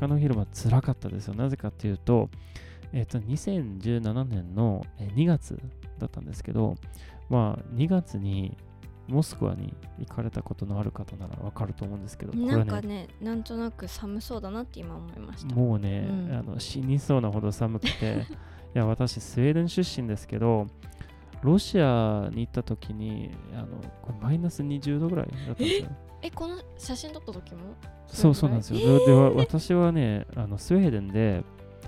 [0.00, 1.34] 中野広場つらかったですよ。
[1.34, 2.30] なぜかっていうと、
[2.92, 5.58] えっ、と、2017年の2月
[5.98, 6.76] だったんですけど、
[7.28, 8.56] まあ、2月に
[9.08, 15.54] モスクワに行かれたことのある方ならわかると思うんですけど、なんかね、なんとなく寒そうだなって今思いました。
[15.54, 18.26] もうね、うん、あの死にそうなほど寒くて、
[18.74, 20.66] いや、私、スウェーデン出身ですけど、
[21.42, 25.90] ロシアに行った時に、あのマイナス20度ぐらいだったんですよ。
[26.22, 27.74] え、この写真撮った時も？
[28.06, 28.80] そうそうなんですよ。
[28.80, 31.44] えー、で私はね、あのスウェーデンで、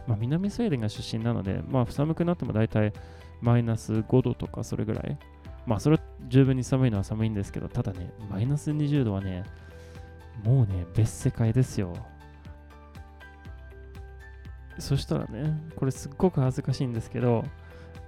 [0.06, 2.92] まあ、南スウェーデンが出身なので、まあ、寒くなっても大体
[3.40, 5.18] マイナス5度とかそれぐらい。
[5.66, 9.45] まあ、それは十分に寒いのは寒いんですけど、ただね、マイナス20度はね、
[10.42, 11.95] もうね、別世界ですよ。
[14.78, 17.45] そしたらね、これすっごく恥ずかしいんですけど、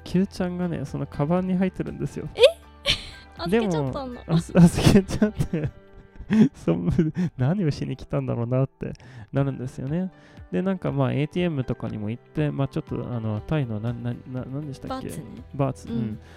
[0.03, 2.29] Q ちゃんがね、そのカバンに入ってるんですよ。
[2.35, 2.41] え？
[3.39, 4.23] 預けちゃったんだ。
[4.29, 5.71] 預けちゃって
[6.55, 6.77] そ
[7.37, 8.93] 何をしに来たんだろうなって
[9.33, 10.11] なるんですよね。
[10.51, 15.09] で、なんかまあ ATM とかにも行って、まあちょっとあのタイの何なななでしたっけ？
[15.55, 15.89] バーツ、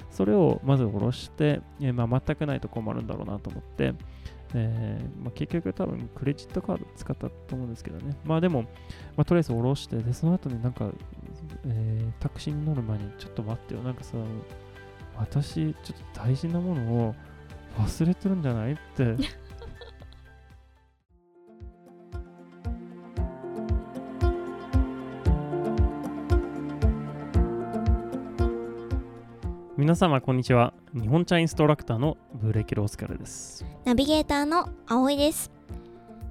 [0.10, 3.94] それをまず下ろして、えー、まあ全くないと困るんだろうなと思って、
[4.54, 8.16] えーまあ、結局多分クレジットカード使ったと思うんですけどね。
[8.24, 8.64] まあでも、
[9.16, 10.90] まあ、とりあえず下ろして、で、その後になんか、
[11.66, 14.18] えー、タクシーに乗る前にちょっと待ってよ、なんかさ、
[15.18, 17.16] 私、ちょっと大事なものを
[17.78, 19.16] 忘れてるんじゃないって
[29.88, 30.74] 皆様こんにちは。
[30.94, 33.66] 日本茶インストラクターのブレーキロースカルです。
[33.86, 35.50] ナビゲーターの葵です。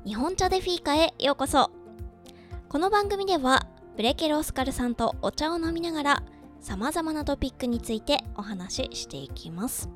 [0.04, 1.70] 日本茶でフィーカへようこそ。
[2.68, 6.22] この番組ではブレケロースカルさんとお茶を飲みながら
[6.60, 9.88] さまざまなトピックについてお話ししていきます。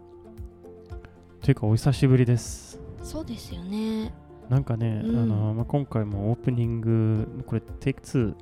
[1.43, 2.81] というかお久しぶりです。
[3.03, 4.15] そうですよね。
[4.49, 8.35] なんかね、うん、あのまあ、今回もオープニングこれテイク2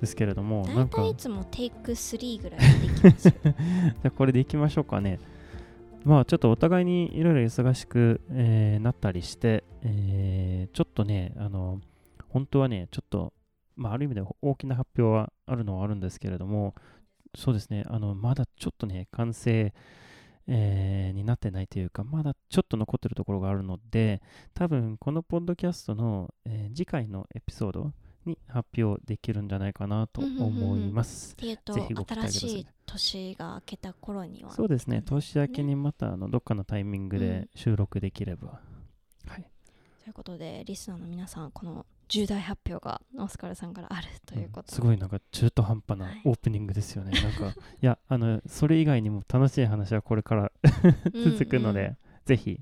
[0.00, 3.52] ですけれども大体いつもテイク3ぐらいできます じゃ
[4.04, 5.18] あこれでいきましょうかね。
[6.04, 11.80] まあちょっとお互いにいろいろ忙しく、えー、なったりして、えー、ちょっとねあの
[12.28, 13.32] 本当はねちょっと
[13.74, 16.76] まあある意味で大きな発表はあるのはあるんですけれども
[17.34, 19.74] そうですねあのまだちょっとね完成
[20.48, 24.22] えー、になってないというか、まだちょっと残ってるところがあるので、
[24.54, 27.92] 多分このポッドキャストの、えー、次回のエピソード、
[28.26, 31.36] に発表できるんじゃないかなと思います。
[31.40, 32.30] うと、ぜひご期待ください。
[32.30, 34.50] 新しい年が明けた頃には。
[34.50, 38.60] そうですね、年明けにまたあのどっかのタイミングで収録できれば。
[39.24, 39.50] うん、はい。
[40.04, 47.12] ということで、リスナーの皆さん、この重大発表がオスカルさんからあるということ、うん、すごいなんか中途半端なオープニングですよね。
[47.12, 47.48] はい、なんか、
[47.82, 50.52] いや、あの、それ以外にも楽しい話はこれから
[51.12, 52.60] 続くので、うんうん、ぜひ、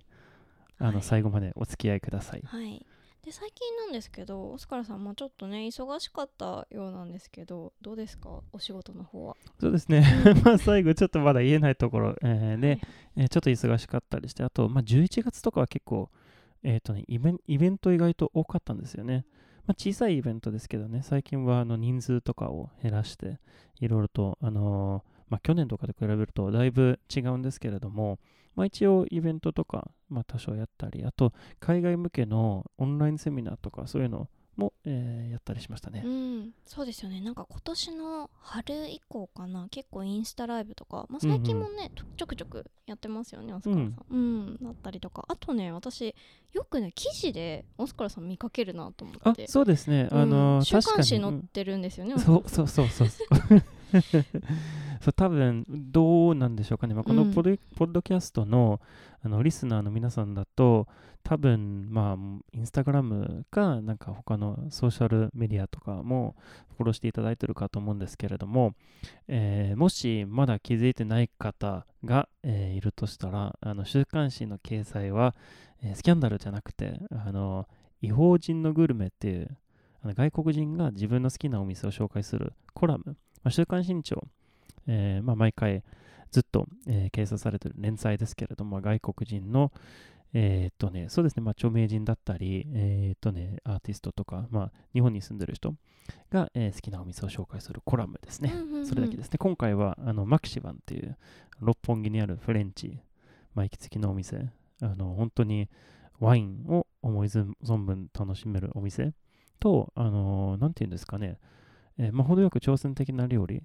[0.78, 2.42] あの、はい、最後までお付き合いください。
[2.44, 2.86] はい
[3.24, 8.42] で最近なんですけどオスカルさんもちょっとね忙しかったようなんですけどどうですか？
[8.52, 9.36] お仕事の方は。
[9.58, 10.04] そうですね。
[10.44, 12.80] まあ最後ちょっとまだ言えないところ、えー、で、はい、
[13.16, 16.10] えー、ちょっと忙しかったりしてあと、まあ、11月とかは結構
[16.62, 19.24] えっ、ー、とねイベンイベント意外と多かったんですよね。
[19.66, 23.38] まあ、小さいイベントですけどね、最近はあの人数とかを減らして、
[23.80, 28.18] いろいろと、あのー、まあ、去年とかと比べるとだいぶ違うんですけれども、
[28.54, 36.03] まあ、一応イベントとか、まあ、多少やったり、あと海外向けのオンラインセミナーとかそういうのも、えー、やったりしましたね。
[36.04, 37.20] うん、そうですよね。
[37.20, 44.04] なんか今年の春以降かな、結構インスタライブとか、まあ、最近もね、うんうん、ちょくちょくやってますよね、オスカラさん。
[44.10, 46.14] うん、だったりとか、あとね、私、
[46.53, 49.48] よくね、記事でオスカラさん見かけるなと思って。
[49.48, 50.09] そうですね。
[50.12, 52.19] あのー、週刊誌載ってるんですよね。
[52.19, 53.09] そうそうそうそう。
[55.00, 57.59] そう多分どうなんでしょうかね、まあ、このポ,、ッ
[57.93, 58.81] ドキャストの
[59.22, 60.87] あのリスナーの皆さんだと
[61.22, 62.16] 多分まあ
[62.53, 66.37] インスタグラムかなんか他のソーシャルメディアとかも
[66.77, 68.75] フォローしていただいてるかと思うんですけれども、
[69.27, 75.35] えー、もしまだ気づいてない方が、えー、いるとしたらあの週刊誌の掲載は、
[75.82, 77.67] えー、スキャンダルじゃなくてあの
[78.02, 79.56] 違法人のグルメっていう
[80.02, 84.25] あの外国人が自分の好きなお店を紹介するコラムまあ、週刊新潮、
[84.87, 85.82] えーまあ、毎回
[86.31, 89.70] ずっと、えー、掲載されている連載ですけれども、外国人の、
[90.32, 95.75] えー、っとね、そうですね、まあ、著名人だったり、えー、っとね、アーティストとか、まあ、日本に住んでる人
[96.31, 98.52] が、えー、好きなお店を紹介するコラムですね。
[98.85, 99.38] それだけですね。
[99.38, 101.17] 今回は、あのマクシバンっていう、
[101.61, 102.99] 六本木にあるフレンチ、
[103.55, 104.49] まあ、行きつきのお店、
[104.81, 105.69] あの本当に
[106.19, 107.55] ワインを思い存
[107.85, 109.12] 分楽しめるお店
[109.61, 111.38] と、あのー、なんていうんですかね、
[111.99, 113.62] えー、まあ、程よく挑戦的な料理、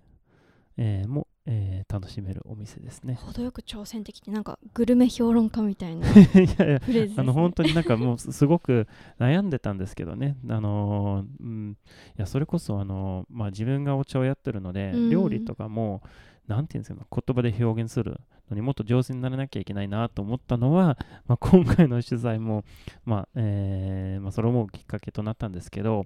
[0.78, 3.16] えー、も、えー楽しめるお店ですね。
[3.16, 8.88] 程よく挑戦的ってなんかグルメ評論家みたいな いやいやフレーズです、ね、あの本当になんかもうす すごく
[9.18, 11.78] 悩んでたんですけどね、あのーうん、
[12.16, 15.10] いやそれこそ、あのーまあ、自分がお茶をやってるので、うん。
[15.10, 16.04] 料理とかも、
[16.48, 20.98] なんていうんですか、言葉で表現するのにもっと上手にならなきゃいけないなと思ったのは、
[21.28, 22.64] まあ、今回の取材も、
[23.06, 26.06] まあえーまあ、それもきっかけとなったんですけど、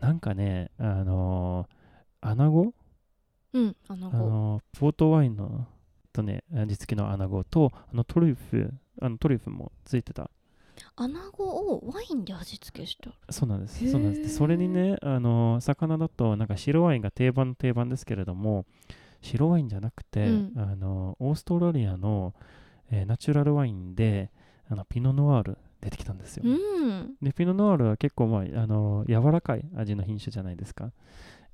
[0.00, 2.74] なんかね、あのー、穴子
[3.52, 5.66] うんあのあのポートワインの
[6.12, 8.70] とね味付けの穴子とあのトリュフ
[9.00, 10.30] あのトリュフもついてた。
[10.96, 13.90] 穴子をワインで味付けしたそうなんです。
[13.90, 14.22] そうなんです。
[14.22, 18.66] でそれにねあの魚だとなんか白ワインが定番の定番ですけれども
[19.20, 20.52] 白ワインじゃなくて、うん。
[20.56, 22.34] あのオーストラリアの、
[22.90, 24.30] えーナチュラルワインで
[24.68, 30.90] あのピノノワール出てきたんですよ、うんでピノノワールは結構、まあ、あの柔らかい味の品種じゃないですか、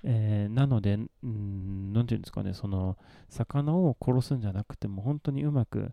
[0.05, 2.97] えーなので、うん、なんていうんですかね、その
[3.29, 5.93] 魚を殺すんじゃなくても本当にうまく、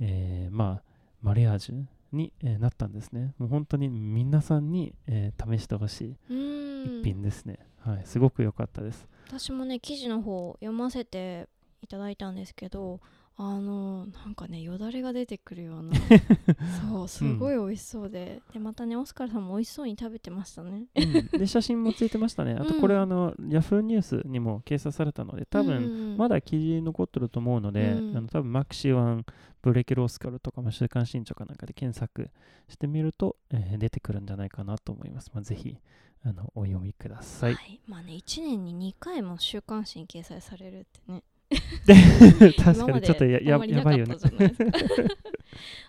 [0.00, 0.82] えーまあ、
[1.22, 3.34] マリアージュに、えーなったんですね。
[3.38, 8.02] もう本当に皆さんに、えー試してほしいうん一品ですね、はい。
[8.04, 9.06] すごく良かったです。
[9.28, 11.48] 私もね記事の方読ませて
[11.82, 13.00] いただいたんですけど
[13.40, 15.94] あのなんかねよだれが出てくるような。
[16.90, 20.86] そうすごい美味しそうで、でまたねオスカルさんも美味しそうに食べてましたね。
[20.96, 21.38] うん。
[21.38, 22.54] で、写真もついてましたね。
[22.58, 22.80] あと、うん。
[22.80, 28.16] これ、あの、ヤフーニュースにも掲載されたので、多分、分まだ記事残ってると思うので、うん。
[28.16, 29.24] あの多分マクシワン、
[29.62, 32.30] ブレーケルオスカルとか、まあ、週刊新潮かなんかで検索
[32.66, 35.30] してみると、えー出てくるんじゃないかなと思います。
[35.32, 35.78] まあ、ぜひ
[36.24, 37.80] あのお読みください。
[37.86, 41.22] まあね1年に2回も週刊誌に掲載されるってね
[42.62, 44.16] 確かにちょっとやややばいよね。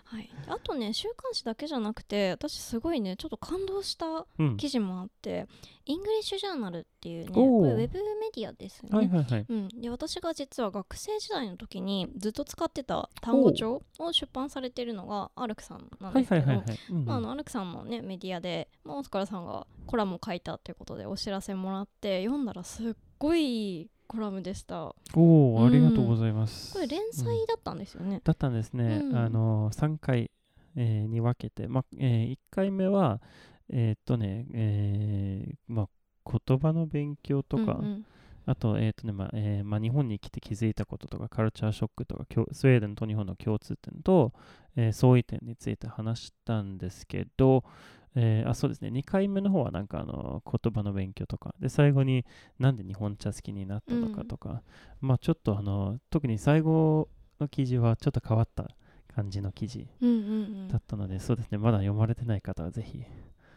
[0.04, 5.46] はい、あとね週刊誌だけじゃなくて私すごいねちょっと感動したうん、記事もあって
[5.86, 9.46] イングリッシュジャーナルっていうねこれウェブメディアですね、はいはいはい。
[9.48, 24.92] うん、で私が実は学生時代の時にずっと使ってた単語帳を出版されてるのがアルクさんなんはいですけど、アルクさんのねメディアで、まあ、オスカルさんがコラムを書いたということでお知らせもらって読んだらすっごいいいコラムでした。
[25.14, 25.66] おお、うん。
[25.68, 26.72] ありがとうございます。
[26.72, 29.00] これ連載だったんですよね、だったんですね。
[29.04, 29.16] うん。
[29.16, 30.30] あの3回、
[30.74, 33.20] えーに分けて、まあえ1回目は、
[33.68, 35.82] えーっとね、えーま
[36.24, 38.04] あ、言葉の勉強とか、うんうん。
[38.46, 44.32] あと,、えーとねまあえーまあ、日本に来て気づいたこととか、カルチャーショックとか、共スウェーデンと日本の共通点と、
[44.74, 47.62] えー相違点について話したんですけど、
[48.16, 52.24] えーあそうですね、2回目の方はなんかあの言葉の勉強とか、で最後に
[52.58, 54.62] なんで日本茶好きになったのかとか、
[55.00, 57.08] まあちょっとあの特に最後
[57.40, 58.68] の記事はちょっと変わった
[59.14, 60.18] 感じの記事うんうんう
[60.66, 60.68] ん。
[60.68, 63.02] だったので、そうですね、まだ読まれてない方はぜひ。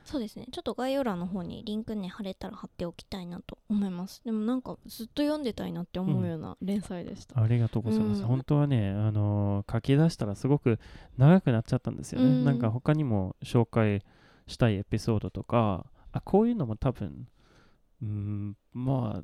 [0.06, 0.48] そうですね。
[0.52, 4.22] ちょっと概要欄の方にリンクね貼れたら貼っておきたいなと思います。
[4.26, 8.22] でもなんかずっと読んでたいなって思うような連載でした、ありがとうございます。
[8.22, 8.28] うん。
[8.28, 10.78] 本当はね、あのー書き出したらすごく
[11.18, 12.28] 長くなっちゃったんですよね。
[12.28, 12.44] うん。
[12.44, 14.04] なんか他にも紹介
[14.48, 17.28] したいエピソードとか、あこういうのも多分、
[18.02, 19.22] うーん、ま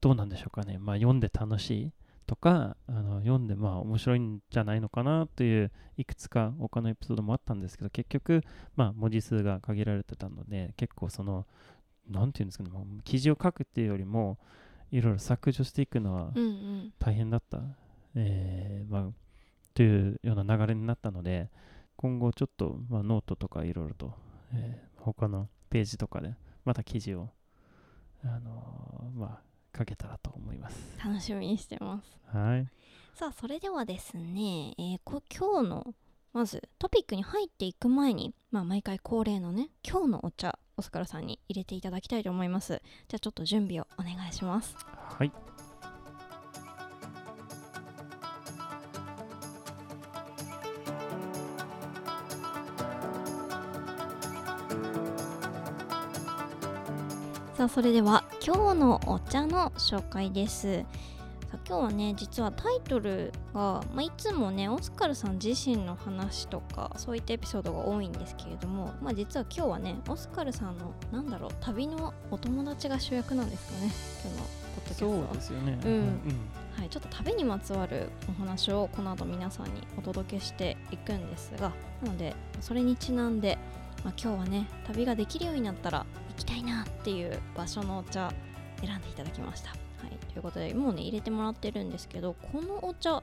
[0.00, 0.78] どうなんでしょうかね。
[0.78, 1.92] まあ、読んで楽しい
[2.26, 8.42] とか、あの読んでまあ面白いんじゃないのかなといういくつか他のエピソードもあったんですけど、結局、
[8.76, 11.46] まあ、文字数が限られてたので、結構その、
[12.08, 14.38] なんていうんですかね、もう記事を書くっていうよりも、
[14.90, 17.60] いろいろ削除していくのは、うんうん大変だった、
[18.14, 19.12] えーまあ、
[19.74, 21.50] というような流れになったので、
[21.96, 24.14] 今後ちょっと、まあ、ノートとかいろいろと、
[24.56, 26.34] えー他のページとかで
[26.64, 27.28] また記事を、
[28.24, 30.96] あのーまあ、書けたらと思います。
[31.04, 32.66] 楽しみにしてますはい。
[33.14, 35.94] さあそれではですね、えーこ今日の
[36.32, 44.74] まずトピックに入っていく前に、まあ、毎回恒例のね今日のお茶オスカルさんに入れていただきたいと思いますじゃあちょっと準備をお願いします
[45.16, 45.30] はい。
[57.56, 60.84] さあそれでは今日のお茶の紹介です。
[61.68, 73.92] 今日はね実はタイトルが、まあ、いつもねオスカルさん自身の話とかそういったエピソードが多いんですけれども、まあ、実は今日はねオスカルさんのなんだろう旅のお友達が主役なんですかね
[74.24, 75.26] 今日のポッドキャストは。
[75.28, 75.78] そうですよね。
[75.84, 76.20] うん。
[76.76, 81.70] はい、ちょっと旅にまつわるお話をこの後皆さんにお届けしていくんですが
[82.02, 83.58] なのでそれにちなんで、
[84.02, 86.04] まあ、今日はね旅ができるようになったら
[86.36, 88.32] 行きたいなっていう場所のお茶
[88.80, 89.70] 選んでいただきました。
[89.70, 89.76] は
[90.08, 93.22] い、ということでもうね入れてもらってるんですけどこのお茶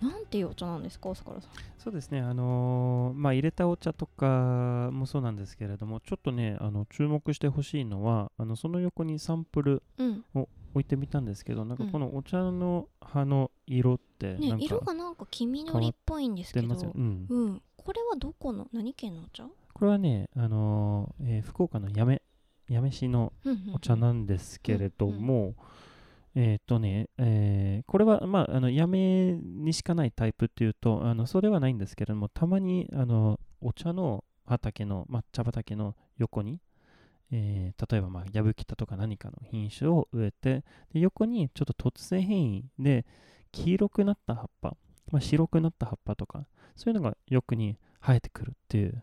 [0.00, 1.50] なんていうお茶なんですか、オスカルさん。
[1.76, 10.24] そうですね、あのーまあ、入れたお茶とかもそうなんですけれども、ちょっとね、あの注目してほしいのは、あのその横にサンプルうん。
[10.34, 16.68] を置いてみたんですけどなんかこのお茶の葉の色ってね色がなんか黄緑っぽいんですけど。
[16.68, 17.62] うん、うん。
[17.76, 19.44] これはどこの何県のお茶？
[19.72, 22.20] これはね、あのーえー福岡の八女
[22.68, 23.32] 八女市の
[23.74, 25.54] お茶なんですけれども、
[26.34, 36.60] えーっとね、えーこれは、まあ、あの、やめにしかないタイプっていうと、あの、それはないんですけれども、たまに、あの、お茶の畑の、抹茶畑の横に、
[37.30, 43.06] えー例えば、まあ、ヤブキタとか何かの品種を植えて、で横にちょっと突然変異で、
[43.52, 44.76] 黄色くなった葉っぱ、
[45.10, 46.46] まあ、白くなった葉っぱとか、
[46.76, 49.02] そういうのがよくに生えてくるっていう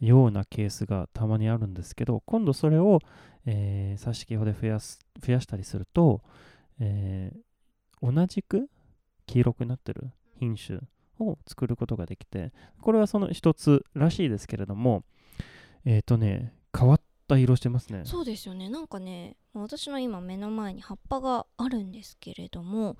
[0.00, 3.00] ようなケースがたまにあるんですけど、今度それを、
[3.46, 6.22] えー、挿し木法で増やす増やしたりすると、
[6.80, 7.46] えー
[8.02, 8.68] 同じく
[9.26, 10.80] 黄色くなってる品種
[11.18, 15.02] を作ることができて、これはその一つらしいですけれども、
[15.84, 18.02] えっ、とね、変わった色してますね。
[18.04, 22.96] そうですよねなんかね私の今目の前に葉っぱがあるんですけれども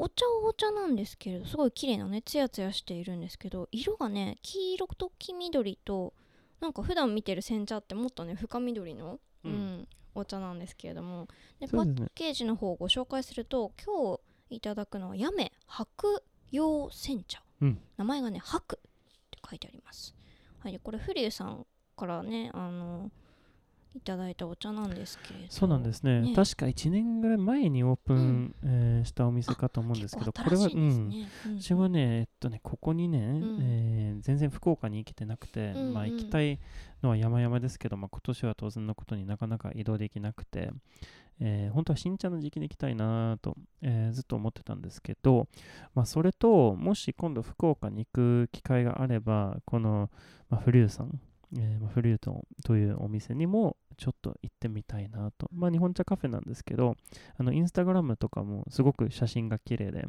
[0.00, 6.14] お茶はお茶なんですけれどすごい綺麗なねツヤツヤしているんですけど色がね黄色と黄緑と
[6.60, 11.28] なんか普段見てる煎茶ってもっとね深緑の、ううんんお茶なんですけれども
[11.60, 11.72] でね。
[11.72, 14.18] ッケージの方をご紹介すると今
[14.50, 17.78] 日いただくのはやめ白洋煎茶、うん。
[17.96, 18.80] 名前がね白っ
[19.30, 20.14] て書いてあります。
[20.60, 23.10] はいでこれフリューさんからねあの
[23.94, 26.20] いただいたお茶なんですけれどそうなんですね。
[26.20, 31.60] ね確か1年ぐらい前にオープン、えーしたお店かと思うんですけど、これは、うん、ねうん。
[31.60, 33.58] 私はね、えっとね、ここにね、ん。
[33.60, 35.94] えー全然福岡に行けてなくて、うんうん。
[35.94, 36.58] まあ行きたい
[37.02, 40.70] のは山々ですけど、まあ今年は当然のことになかなか移動できなくて、
[41.40, 45.48] えー本当は新茶の時期に行きたいなと、えーずっと思ってたんですけど、
[45.94, 50.10] まあそれと、もし今度福岡に行く機会があれば、この、
[50.50, 51.20] まあ、フリューさん、
[51.56, 55.48] えーまあ、フリュートンというお店にもちょっと行ってみたいなと。
[55.52, 56.96] まあ日本茶カフェなんですけど、
[57.38, 60.06] あのインスタグラムとかもすごく写真が綺麗で、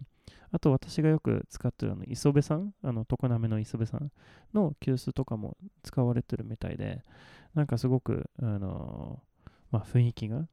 [0.52, 4.12] あと私がよく使ってるあの磯部さん、あの常滑の磯部さん
[4.54, 7.04] の急須とかも使われてるみたいで、
[7.56, 10.48] なんかすごく、あのーまあ、雰囲気が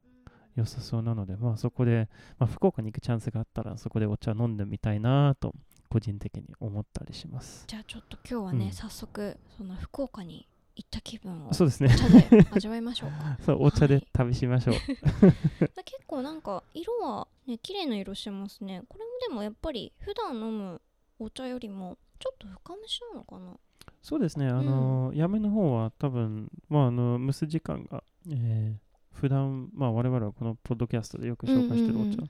[0.55, 5.53] 良さそうなので、まあそこで、まあ、福岡に行くチャンスがあったらそこでお茶飲んでみたいなと
[5.89, 7.65] 個人的に思ったりします。
[7.67, 11.89] じゃあちょっと今日はね、うん早速その福岡に行った気分をそうですね。
[11.93, 11.97] お。
[11.97, 13.37] 茶で味わいましょうか。
[13.43, 14.75] そう、お茶ではい旅しましょう。
[14.75, 14.81] だ
[15.83, 18.83] 結構なんか色はね綺麗な色してますね。
[18.87, 20.81] これもでもやっぱり普段飲む
[21.19, 23.57] お茶よりもちょっと深蒸しなのかな？
[24.03, 32.29] そうですね、あのー、やめの方は多分、まあ、あの、蒸す時間が、えー普段、まあ、我々はこのポッドキャストでよく紹介してるお茶、うんうんうん。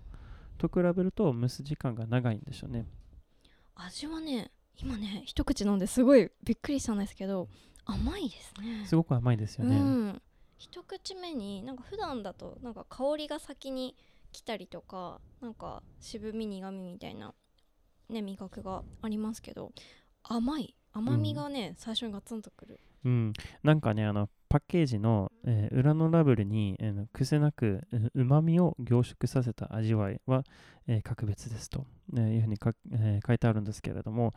[0.57, 2.87] と比べると蒸す時間が長いんでしょうね。
[3.75, 7.49] 味はね今ね一口飲んですごいびっくりしたんですけど
[7.87, 8.85] 甘いですね。
[8.85, 9.75] すごく甘いですよね。
[9.75, 10.21] うん、
[10.57, 13.95] 一口目になんか普段だとなんか香りが先に
[14.31, 17.33] 来たりとかなんか渋み苦みみたいな
[18.09, 19.71] ね味覚がありますけど
[20.23, 20.75] 甘い。
[20.93, 22.79] 甘みがね、最初にガツンとくる。
[23.05, 30.43] うん、なんかね、あのパッケージの、えー裏のラベルに、えー癖なくうまみを凝縮させた味わいは、
[30.87, 34.33] えー格別ですと、えーいうふうにか、えー書いてあるんですけれども、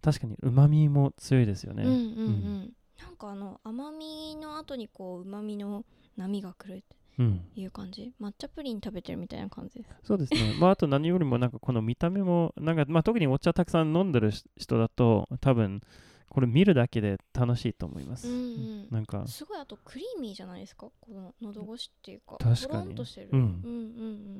[0.00, 1.82] 確かにうまみも強いですよね。
[1.82, 1.96] うんうん。
[1.96, 5.84] うん、なんかあの甘みの後にこううまみの
[6.16, 7.40] 波が来るってうん。
[7.54, 8.12] いう感じ？
[8.20, 9.90] 抹茶プリン食べてるみたいな感じです。
[10.02, 10.40] そうですね。
[10.58, 15.80] まあ、あと何よりも、なんかこの見た目も、なんか、まあ、特にお茶たくさん飲んでる人だと、多分
[16.28, 18.26] これ見るだけで楽しいと思います。
[18.26, 18.88] うんうん。
[18.90, 20.90] なんか、すごいあとクリーミーじゃないですか？
[21.00, 22.94] この喉越しっていうか確かに。
[22.96, 23.40] としてる、うん。
[23.40, 23.72] うんうんう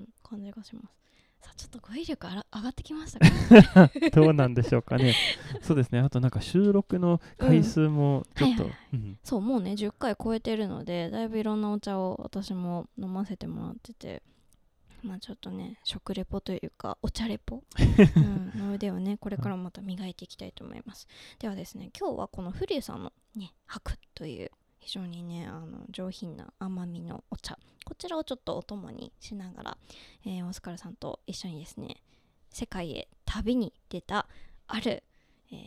[0.03, 0.09] ん。
[0.25, 0.97] 感じがします
[1.57, 3.21] ちょっと語彙力あら上がってきました
[3.89, 3.91] か？
[4.13, 5.15] どうなんでしょうかね。
[5.63, 6.01] そうですね。
[6.01, 8.67] あとなんか収録の回数もちょっと、
[9.23, 14.23] そうもうね10回超えてるのでだいぶいろんなお茶を私も飲ませてもらってて
[15.03, 17.63] まあちょっとね食レポというかお茶レポ、
[18.17, 21.07] うん、の腕をねこれからもまた磨いていきたいと思います。
[21.39, 24.51] ではですね今日はこのフリューさんのね白という
[24.85, 29.79] 非常にねあの上品な甘みのお茶こちらをちょっとお供にしながら、
[30.27, 31.97] えーオスカルさんと一緒にですね
[32.51, 34.27] 世界へ旅に出た
[34.69, 35.03] ある、
[35.51, 35.59] えー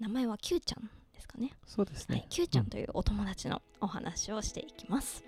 [0.00, 2.18] 名前は Q ちゃんですかねそうですね。
[2.18, 5.27] はい、Q ちゃんというお友達のお話をしていきます。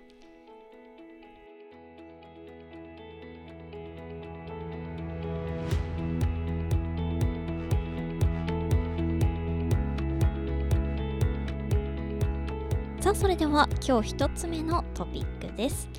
[13.11, 15.89] あそれでは今日一つ目のトピックです。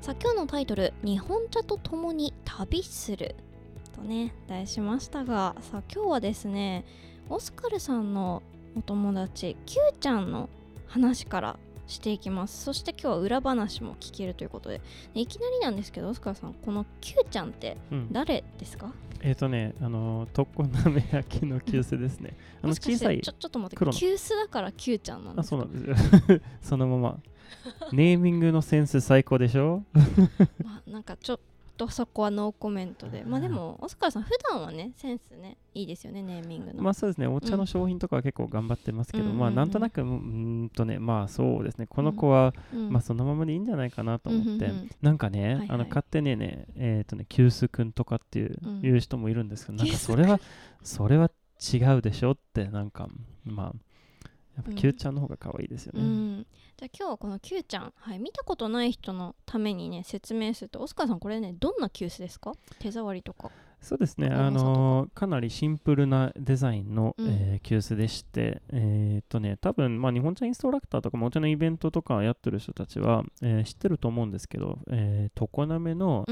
[0.00, 3.36] さあ今日のタイトル「日本茶と共に旅する」
[3.94, 6.84] とね題しましたがさあ今日はですね
[7.28, 8.42] オスカルさんの
[8.76, 10.48] お友達 Q ちゃんの
[10.88, 11.56] 話から
[11.86, 12.64] していきます。
[12.64, 14.80] そして今日は裏話も聞けるということで。
[15.14, 17.76] いきなりなんですけどオスカルさんこの Q ちゃんって
[18.12, 22.36] 誰ですか、うん、えっ、ー、とねあの常滑焼きの急須ですね。
[22.62, 25.56] あの小さいちょちょっと待って急須だから Q ちゃんなんですか？
[25.56, 26.40] あそうなんですよ。
[26.60, 27.18] そのまま。
[27.92, 29.82] ネーミングのセンス最高でしょ？
[30.64, 31.40] まあなんかちょ
[31.76, 33.22] とそこはノーコメントで。
[33.24, 36.82] まあでもオスカーさん普段はねセンスねいいですよねネーミングの。
[36.82, 37.26] まあそうですね。
[37.26, 41.86] お茶の商品とかは結構頑張ってますけど、うん、まあなんとなくうんとねまあそうですね。
[41.86, 50.40] この子は、うん、まあそのままでいいんじゃないかなと思って、うん、なんかね、はいはい、あの勝手にねえっ、ー、とね急須くんとかっていう,、いう人もいるんですけどなんかそれは
[50.82, 51.30] それは
[51.60, 53.08] 違うでしょってなんか
[53.44, 53.74] まあ
[54.56, 56.46] やっぱ Q ちゃんの方が可愛いですよね、うん、
[56.76, 62.52] じゃあ今日はこの Q ちゃん、はい、見たことない人のためにね説明するとオスカーさんこれねどんな急須ですか？
[62.78, 63.50] 手触りとか。
[63.78, 76.24] そうですね、あのー、かなりシンプルなデザインの、うん、えー、急須でして、えー、っとね、多分、まあ、日本茶インストラクターとか、お茶のイベントとかやってる人たちは、えー、知ってると思うんですけど、えー、常滑の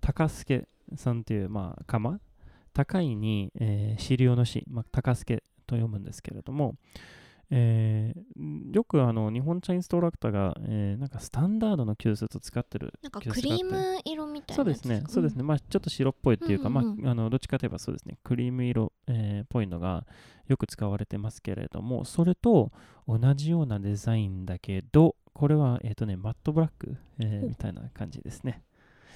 [0.00, 2.18] 高助さんっていう、まあ、釜、
[2.72, 6.74] 高いに、えー、資料の師、まあ、高助と読むんですけれども、
[7.50, 18.18] えー、よくあの日本茶インストラクターが、えー、なんかスタンダードの急須を使ってるなんかクリーム色みたいなそうですね、そうですね、まあちょっと白っぽいっていうか、うんうんうん、まああのどっちかといえばそうですね。
[18.22, 20.06] クリーム色、えー、っぽいのが
[20.46, 22.72] よく使われてますけれどもそれと
[23.06, 28.62] 同じようなデザインだけどこれはえっ、ー、とねマットブラック、えー、みたいな感じですね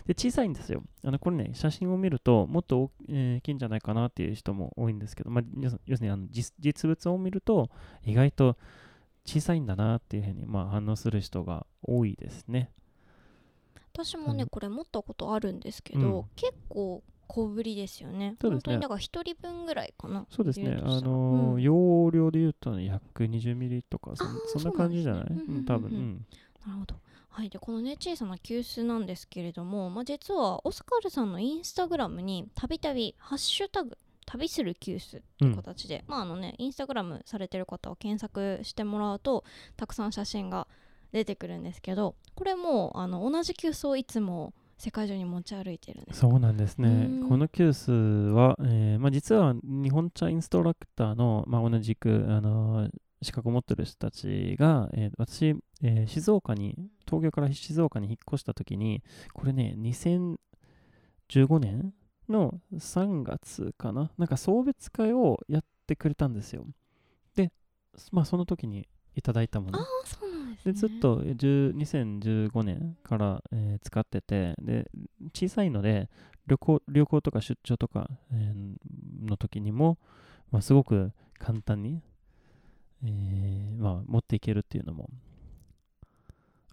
[0.07, 0.83] で、小さいんですよ。
[1.05, 7.71] あの、これね、写真を見ると、もっと大きいんじゃないかなっていう人も多いんですけど、まあ、要するにあの実実物を見ると、
[8.05, 8.57] 意外と
[9.25, 12.71] 小さいんだなっていうふうに、まあ、反応する人が多いですね。
[13.95, 18.37] 私もね、うん、これ持ったことあるんですけど、うん、結構小ぶりですよね。
[18.41, 18.61] そうですね。
[18.61, 20.27] 本当にだから1人分ぐらいかな。
[20.31, 20.79] そうですね。
[20.83, 24.25] あのーうん、容量で言うと、ね、120ミリとかそ、
[24.59, 26.27] そんな感じじゃない、ね、うん、多分、うん。
[26.67, 26.97] なるほど。
[27.33, 33.97] はい、でこのね小さな急須なんですけれども、まあ、実はオスカルさんのインスタグラムにたびたび「ハッシュタグ
[34.27, 39.45] 旅する急須」という形で、うん、まああのねインスタグラムされてる方は検索してもらうと
[39.77, 40.69] たくさん写真が
[41.13, 46.21] 出てくるんですけどこれもあの同じ急須をいつも世界中に持ち歩いてるんです。
[46.21, 47.09] そうなんですね。
[47.29, 52.91] この急須は、えーまあ、実は日本茶インストラクターの、まあ、同じく、あのー
[53.23, 60.39] 資格を持ってる人たちが、えー、私、えー、静岡に、東京から静岡に引っ越した時に、これね、2015
[61.61, 61.95] 年
[62.29, 66.67] の3月かななんか送別会をやってくれたんですよ。
[67.35, 67.53] で、
[68.11, 69.81] まあその時にいただいたもの。
[69.81, 74.91] あそうなんです、ね、でずっと2015年から、えー、使ってて、で、
[75.35, 76.09] 小さいので、
[76.47, 79.99] 旅行旅行とか出張とか、えー、の時にも、
[80.51, 82.03] まあ、すごく簡単に
[83.05, 85.11] えー、まあ、持っていけるっていうのも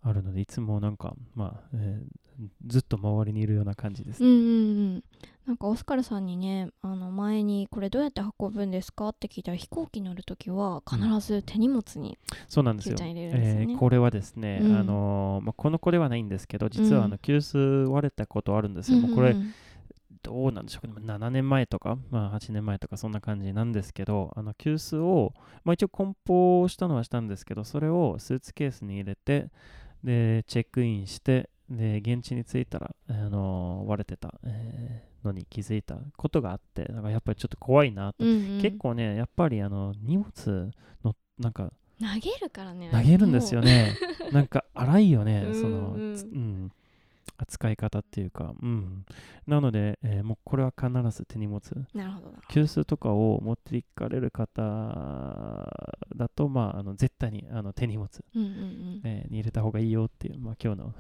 [0.04, 4.30] あるので、いつもなんか、まあ、えー、ずっと周りにいるような感じです、ね。
[4.30, 4.50] うんうんう
[4.98, 5.04] ん。
[5.46, 12.96] なんかオスカルさんにね、あの前にこれどうやって運ぶんですかって聞いたら飛行機乗るときは必ず手荷物に、うん、そうなんですよ。
[13.00, 19.00] えー、これはですね、うん、あのまあ、この子ではないんですけど、実はあの急須割れたことあるんですよ。
[19.00, 19.36] うん、もうこれ、
[20.22, 29.50] どうなんでしょうか、ね、7年前とか、まあ、8年前とかそんな感じなんですけど、あの急須を、まあ、一応梱包したのはしたんですけど、それをスーツケースに入れて、
[30.04, 38.26] で、チェックインして、で、現地に着いたら、あの割れてた、えー、のに気づいたことがあって、だからやっぱりちょっと怖いなと。
[38.26, 40.72] うんうん、結構ね、やっぱりあの荷物
[41.04, 42.90] の、なんか、投げるからね。
[42.92, 43.96] 投げるんですよね。
[44.32, 46.72] なんか荒いよね、 その、うん、うん
[47.40, 49.06] 扱い方っていうか、うん。
[49.48, 51.62] なので、えー、もうこれは必ず手荷物。
[51.94, 52.34] なるほど。
[52.50, 54.62] 急須とかを持っていかれる方
[56.16, 60.94] だと、まあ、あの絶対にあの手荷物、うんうんうん、えー、に入れた方がいいよっていう、まあ、今日の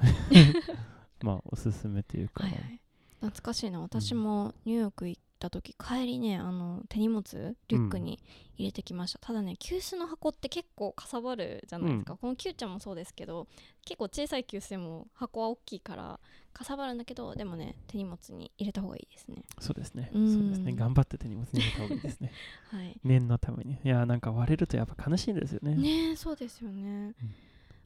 [1.22, 2.82] まあ、おすすめというか、はいはい、
[3.20, 3.82] 懐かしいな。
[3.82, 8.20] 私もニューヨーク行った時帰りねあの手荷物リュックに
[8.58, 13.48] 入れてきました、うん、ただね急須の箱って結構かさばるじゃないですか、うん、この Q ちゃんもそうですけど
[13.86, 16.20] 結構小さい急須でも箱は大きいから
[16.54, 19.44] かさばるんだけどでもね手荷物に入れた方がいいですね。
[19.60, 20.74] そうですね、うん、そうですね。
[20.74, 22.32] 頑張って手荷物に入れた方がいいですね。
[22.70, 23.00] はい。
[23.04, 23.80] 念のために。
[23.84, 25.76] いやなんか割れるとやっぱ悲しいんですよね。
[25.76, 27.14] ねそうですよね、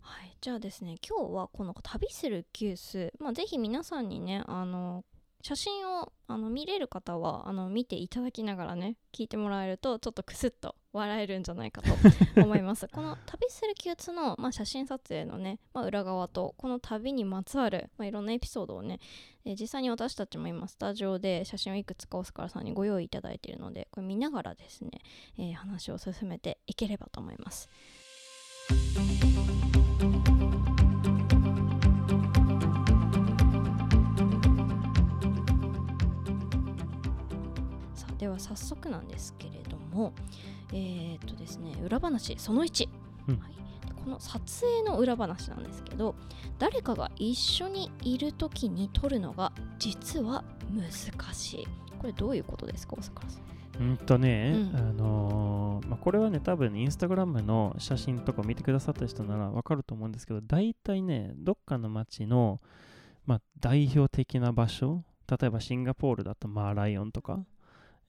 [0.02, 5.04] はい、じゃあですね今日はこの旅する急須、まあ、ぜひ皆さんにねあの
[5.44, 11.92] 写真をあの見れる方はあの見ていただきながらね聞いてもらえるとちょっとクスッと笑えるんじゃないかと
[12.42, 19.02] 思いますこの旅する休ツの、まあ、写真撮影のね、まあ、裏側とこの旅にまつわる、まあ、いろんなエピソードをね、
[19.44, 24.92] えー、実際に私たちも今スタジオで写真をいくつかオスカルさんにご用意いただいているのでこれ見ながらですね、
[25.38, 27.70] えー、話を進めていければと思います。
[38.24, 40.14] では早速なんですけれども
[40.72, 42.88] えー、っとですね裏話その1、
[43.28, 43.38] うん。
[43.38, 43.52] はい、
[44.02, 46.16] この撮影の裏話なんですけど
[46.58, 51.68] 誰かが一緒にいる時に撮るのが実は難しい。
[52.00, 53.86] これどういうことですか大阪さん。
[53.90, 54.78] うんとね、うん。
[54.78, 62.62] あのーまあ、これはね、多分インスタグラムの写真とか見てくださった人ならわかると思うんですけど、大体ね、どっかの街の、
[63.26, 67.46] まあ、代表的な場所、例えばシンガポールだとマーライオンとか、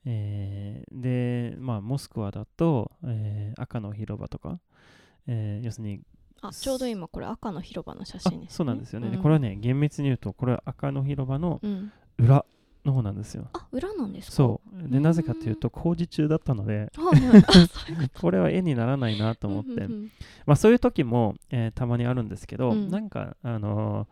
[0.07, 4.59] えーで、まあ、モスクワだと、えー赤の広場とか、
[5.27, 6.01] えー要するに
[6.43, 9.23] あちょうど今これ赤の広場の写あ真です、ね、そうなんですよね、でうん。
[9.23, 12.45] これはね厳密に言うとこれは赤の広場のうん、裏
[12.85, 13.49] の方なんですよ。
[13.55, 14.37] あ裏なんですか？
[14.37, 14.89] そう。
[14.91, 15.03] でうん。
[15.03, 17.03] なぜかというと工事中だったのでこ
[18.21, 20.11] これは絵にならないなと思って、うんうんうん。
[20.45, 22.91] まあそういう時も、えーたまにあるんですけど、うん。
[22.91, 24.09] なんかあのー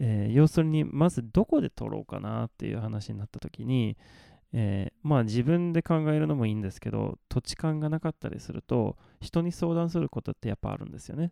[0.00, 3.96] えー要するにまずどこで撮ろうかなっていう話になった時に、
[4.52, 11.30] えーまあ自分で考えるのもいいんですけど土地勘がなかったりすると人に相談することってやっぱあるんですよね。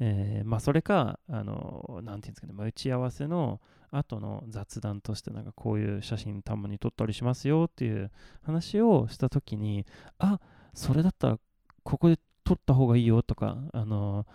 [0.00, 3.60] えーまあそれか、あのーなんていうんですかね、まあ、打ち合わせの
[3.92, 8.10] 後の雑談としてなんかこういう写真たまに撮ったりしますよっていう
[8.42, 9.86] 話をした時に
[10.18, 10.40] あ
[10.74, 11.38] それだったら
[11.84, 14.26] ここで撮った方がいいよとか、あの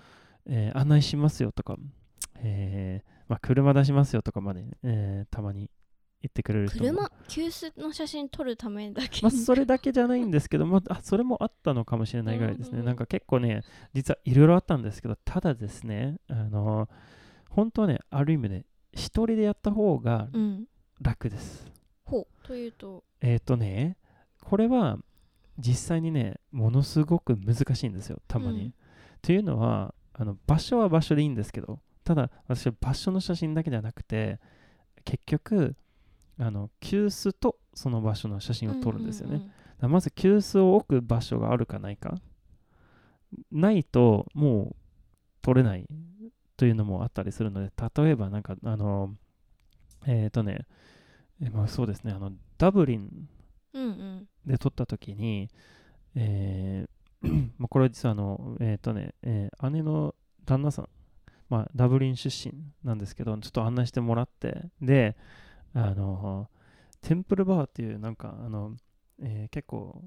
[0.45, 1.75] えー案内しますよとか、
[2.38, 5.69] えーまあ、車出しますよとかまで、えーたまに
[6.21, 12.73] 言ってくれる車急須の写真撮るためだけまあ、にそれだけじゃないんですけど、まあ、あそれもあったのかもしれないぐらいですね。
[12.73, 16.89] うんうんなんか結構ね、実はいろいろあったんですけど、ただですね、あの
[17.49, 20.65] 本当はね、ある意味で、一人でやった方がうん
[21.01, 21.71] 楽です。
[22.03, 23.03] ほうというと？
[23.21, 23.97] えっ、とね、
[24.43, 24.97] これは
[25.58, 28.63] 実際にね、ものすごく難しいんですよ、たまに。
[28.63, 28.73] うん
[29.21, 34.39] というのはあの、場所は場所でいいんですけど、ただ、私は場所の写真だけじゃなくて、
[35.05, 35.75] 結局、
[36.39, 39.36] あの急須とその場所の写真を撮るんですよね。
[39.36, 39.52] うんうん
[39.84, 39.91] うん。
[39.91, 42.15] まず急須を置く場所があるかないか。
[43.52, 44.75] ないともう
[45.41, 45.86] 取れない
[46.58, 49.13] というのもあったりするので例えばなんかあの
[50.08, 50.65] えっ、とね
[51.41, 52.12] えまあそうですね。
[52.12, 53.30] あのダブリン
[53.73, 54.28] うんうん。
[54.45, 55.49] で撮った時に
[56.15, 56.89] えー
[57.58, 60.89] まあこれは実はあのえっ、とね、えー姉の旦那さん。
[61.49, 64.69] まあダブリン出身なんですけどちょっと案内してもらって。
[64.82, 65.15] で
[65.73, 66.49] あの
[67.01, 68.75] テンプルバーっていうなんかあの、
[69.21, 70.01] えー結構、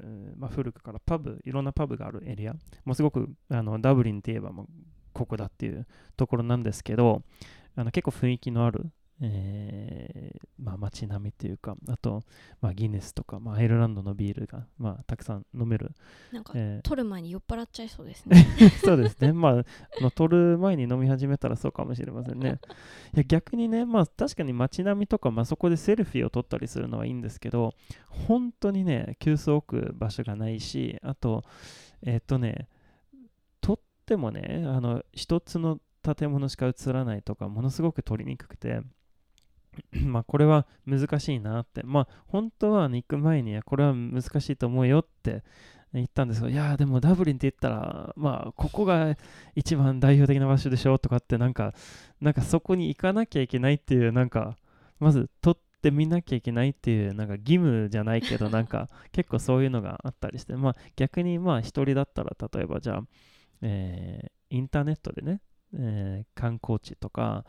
[0.00, 2.54] えーまあ、古くからパブいろんなパブがあるエリア。
[2.84, 4.66] もうすごくあのダブリンといえばもう
[5.12, 7.22] ここだっていうところなんですけど
[7.74, 12.22] あの結構雰囲気のある、えーまあ、街並みっていうかあと、
[12.60, 15.92] まあ、ギネスとか、まあ、アイルランドのビールが、まあ、たくさん飲める、
[16.32, 18.46] なんかえー撮る前に酔っ払っちゃいそうですね
[18.84, 19.32] そうですね。
[19.32, 19.64] まあ、あ
[20.00, 22.58] の撮る前に飲み始めたらそうかもしれませんね。
[23.14, 27.74] いや逆にね、まあ確かに街並みとか、まあそこでセルフィーを撮ったりするのはいいんですけど、
[28.08, 31.44] 本当にね、急須を置く場所がないし、あと、
[32.02, 32.68] えっ、とね、
[33.60, 38.80] 撮ってもね、あの、一つの建物しか映らないとか、ものすごく撮りにくくて、
[40.04, 45.42] まあこれは難しいなって、まあ本当は、ね、行く前にはこれは難しいと思うよって
[45.92, 49.16] 言ったんですが、いやーでもダブリンって言ったら、まあここが
[49.54, 51.74] 一番代表的な場所でしょとかってなんか、
[52.20, 54.56] なんかそこに行かなきゃいけないっていう、なんか、
[54.98, 63.02] まず撮ってみなきゃいけないっていう、なんか義務じゃないけど、なんか 結構そういうのがあったりして、まあ逆にまあ一人だったら、例えばじゃあ、
[63.62, 65.40] えーインターネットでね、
[65.74, 67.44] えー観光地とか、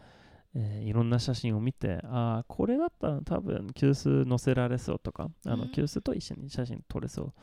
[0.60, 5.60] えーいろんな写真を見て、ああ、これだったら多分急須載せられそうとか、あうん。
[5.60, 7.34] の急須と一緒に写真撮れそう、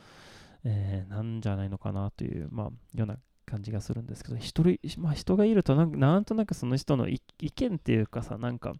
[0.65, 8.73] えーなんじゃないのかなという、まあ、ような感じがするんですけど、一人、まあ、人がいるとなんか、なんとなくその人の意意見っていうかさ、なんか、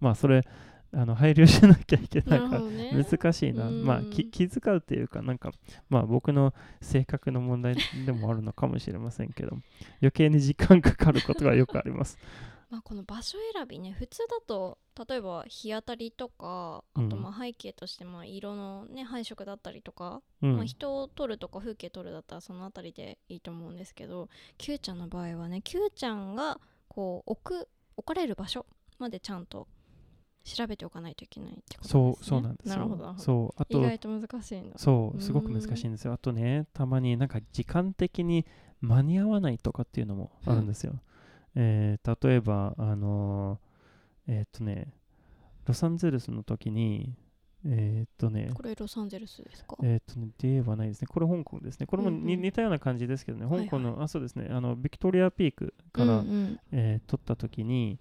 [0.00, 0.46] まあ、それ、
[0.92, 3.06] あの配慮しなきゃいけなからないるほどね。
[3.08, 5.52] 難しいな、まあき気遣うっていうかなんか
[5.88, 9.56] まあ僕の性格の問題でもあるのかもしれませんけど
[10.02, 12.18] 余計に時間かかることがよくあります
[12.70, 14.78] まあ、この場所選びね普通だと
[15.08, 28.64] 例えば日当たりとかあとうんまあ背景としてまあ色の、ね、配色だったりとか、うん、まあ、人を撮るとか風景撮るだったらそのあたりでいいと思うんですけど Q ちゃんの場合はね Q ちゃんがこう置く置かれる場所
[29.00, 29.66] までちゃんと
[30.44, 32.76] 調べておかないといけないってことです、ね、そうそうなんですよ。
[32.76, 32.96] なるほど。
[32.96, 34.78] なるほどそうあと意外と難しいんだ。
[34.78, 36.12] そうすごく難しいんですよ。
[36.12, 38.46] あとねたまになんか時間的に
[38.80, 40.94] 間に合わないとかっていうのもあるんですよ、
[41.54, 44.92] えー例えばあのーえーっとね
[45.66, 47.14] ロサンゼルスの時に
[47.64, 51.08] えーっとねこれロサンゼルスですか、えーっとね、ではないですね。
[51.08, 51.86] これ香港ですね。
[51.86, 52.42] これもに、うんうん。
[52.42, 53.68] 似たような感じですけどね、はいはい。
[53.68, 56.60] 香港の、あ、そうですね、あの、ビクトリアピークから、うんうん。
[56.72, 57.98] えー撮った時に、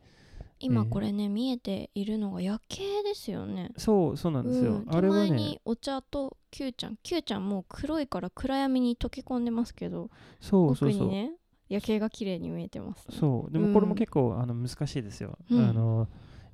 [0.62, 3.72] 今これね、見えているのが夜景ですよね。
[3.78, 4.86] そうそうなんですよ、うん。
[4.88, 6.98] あれはねにお茶と Q ちゃん。
[7.04, 10.10] Q ちゃんもう黒いから暗闇に溶け込んでますけど
[10.40, 11.34] そうそうそう、奥にね
[11.70, 15.70] 夜景が綺麗に見えてます、ね、そうでもこれも結構、あの難しいですよ、うん。
[15.70, 16.08] あの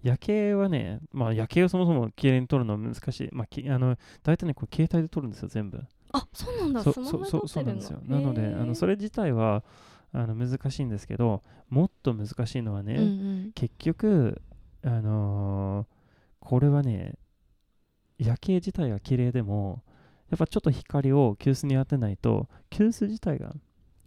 [0.03, 5.81] 夜景はね、まあ、夜景をそもそも綺麗に撮るのは難しい、まあ、きあの大体ねこれ携帯で撮るんですよ全部。
[6.11, 6.83] あそうなんだ。
[6.83, 7.99] そそそそうなんですよ。
[8.05, 9.63] なのであのそれれ自体は
[10.11, 13.03] あの難しいんですけどもっと難しいのはね、うんう
[13.47, 13.51] ん。
[13.53, 14.41] 結局
[14.83, 15.95] あのー
[16.45, 17.15] これはね
[18.19, 19.83] 夜景自体が綺麗でも
[20.29, 23.53] やっぱちょっと光を急須に当てないと急須自体が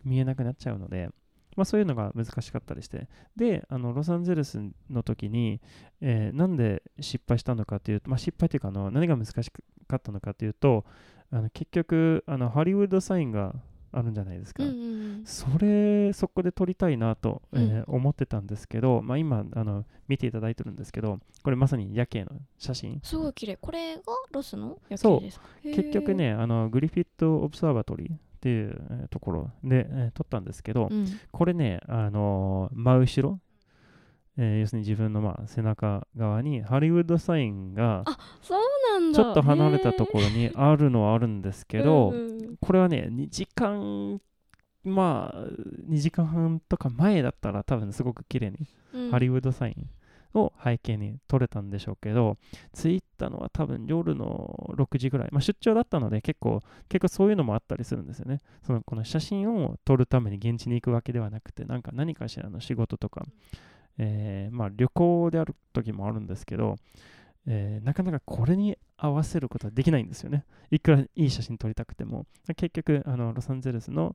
[0.09, 1.11] 見えなくなっちゃうので、
[1.57, 3.09] まあ、そういうのが難しかったりして。
[3.37, 5.61] であのロサンゼルスの時に、
[6.01, 10.85] えーなんで失敗したのかというと、まあ、失敗というかあの何が難しかったのかというと
[11.31, 13.55] あの結局あのハリウッドサインが
[13.91, 14.83] あるんじゃないですか、うんうんう
[15.23, 15.23] ん。
[15.25, 17.97] それそこで撮りたいなと、えーうん。
[17.97, 23.01] 思ってたんですけど、まあ、今あの見ていただいてるんですけどこれまさに夜景の写真。
[23.03, 23.57] すごい綺麗。
[23.57, 25.47] これがロスの夜そう景ですか？
[25.65, 25.75] へー。
[25.75, 31.07] 結局ねあのグリフィット・オブザーバトリーっていう、えーところで、えー撮ったんですけど、うん。
[31.33, 33.41] これね、あのー真後ろ、
[34.37, 38.05] えー要するに自分の、まあ、背中側にハリウッドサインが
[39.13, 44.21] ちょっと離れたところにあるのはあるんですけど、うんうんこれはね、2時間、
[44.85, 45.39] まあ、
[45.91, 49.11] 2時間半とか前だったら多分すごく綺麗にうん。
[49.11, 49.89] ハリウッドサイン
[50.35, 52.37] を背景に撮れたんでしょうけど、
[52.75, 55.29] 着いたのは多分夜の6時ぐらい。
[55.33, 58.39] まあ、出張だったので結構、結構そういうのもあったりするんですよね。
[58.67, 63.27] そのこの写真を撮るために現地に行くわけではなくて、なんか何かしらの仕事とか、
[63.99, 66.77] えーまあ旅行である時もあるんですけど、
[67.47, 70.45] えーなかなかこれに合わせることはできないんですよね。
[70.71, 72.27] いくらいい写真撮りたくても。
[72.57, 74.15] 結局、あのロサンゼルスの、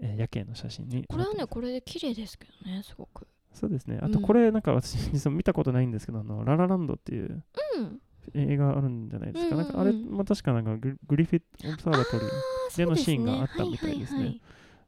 [0.00, 1.04] えー夜景の写真に。
[1.08, 3.98] これはねこれで綺麗ですけどねすごくそうですね。
[4.02, 7.42] あうんとこれ、なんか私、実は見たことないんですけど、あのララランドっていう
[7.78, 8.00] うん
[8.34, 9.56] 映画あるんじゃないですか。
[9.56, 12.52] なんかあれも確かなんかググリフィット・オブザーバトリー。
[12.76, 14.40] でのシーンがあったみたいですね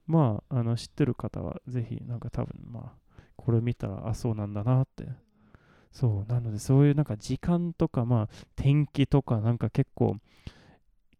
[0.06, 5.06] まあ、あの知ってる方はぜひ、なんか多分、まあ、これ見たら、あ、そうなんだなって。
[5.90, 10.16] そう、なので、そういうなんか時間とか、まあ、天気とか、なんか結構、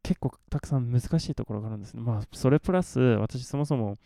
[0.02, 2.02] 結構たくさん難しいところがあるんですね。
[2.02, 3.96] まあ、それプラス、私そもそも、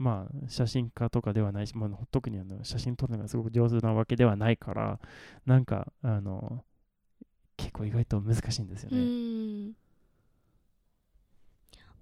[0.00, 4.98] まあ、写真家とかではないし、まあ、特にあの写真撮るのがすごく上手なわけではないから、
[5.44, 6.64] なんか、あの、
[7.58, 9.02] 結構意外と難しいんですようね。
[9.02, 9.72] ん。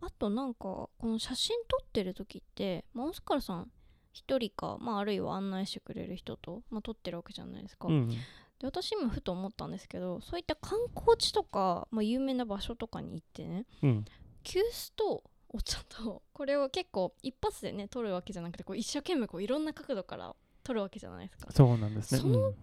[0.00, 3.70] あとなんかこの写真撮ってる時って、まあ、オスカルさん
[4.12, 8.16] 一人か、まあ、あるいは案内してくれる人と、まあ、撮ってるわけじゃないですか、うん、で
[8.62, 14.04] 私今ふと思ったんですけどそういった観光地とか、まあ、有名な場所とかに行ってねうん、
[14.44, 21.52] 急須とお茶とこれを結構一発でね撮るわけじゃなくてこう一生懸命こういろんな角度から撮るわけじゃないですか。
[21.52, 22.20] そうなんですね。
[22.20, 22.54] そのうん。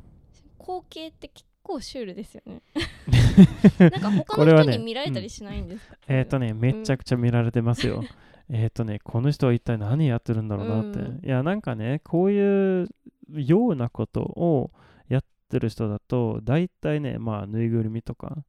[0.59, 2.61] 光景って結構シュールですよね。
[3.79, 8.03] なんか他の人に見られたりしないんですか、えっ、とね、めちゃくちゃ見られてますよ。
[8.49, 10.99] えっとね、この人は一体何やってるんだろうなって。
[10.99, 11.25] うん。
[11.25, 12.87] いや、なんかね、こういう
[13.33, 14.71] ようなことを
[15.09, 18.43] やってる人だと、大体ね、まあ、ぬいぐるみとか、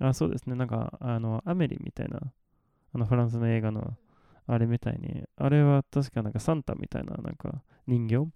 [0.00, 2.20] あ、そうですね、なんか、あの、アメリみたいな、
[2.94, 3.96] あの、フランスの映画の、
[4.46, 8.28] あれみたいに、あれは確かなんかサンタみたいな、なんか人形、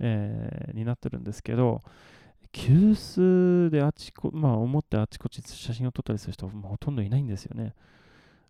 [0.00, 1.80] えーになってるんですけど、
[2.52, 7.74] 急須であちこ、まあ、思ってあちこち写真を撮ったりする人は、ほとんどいないんですよね。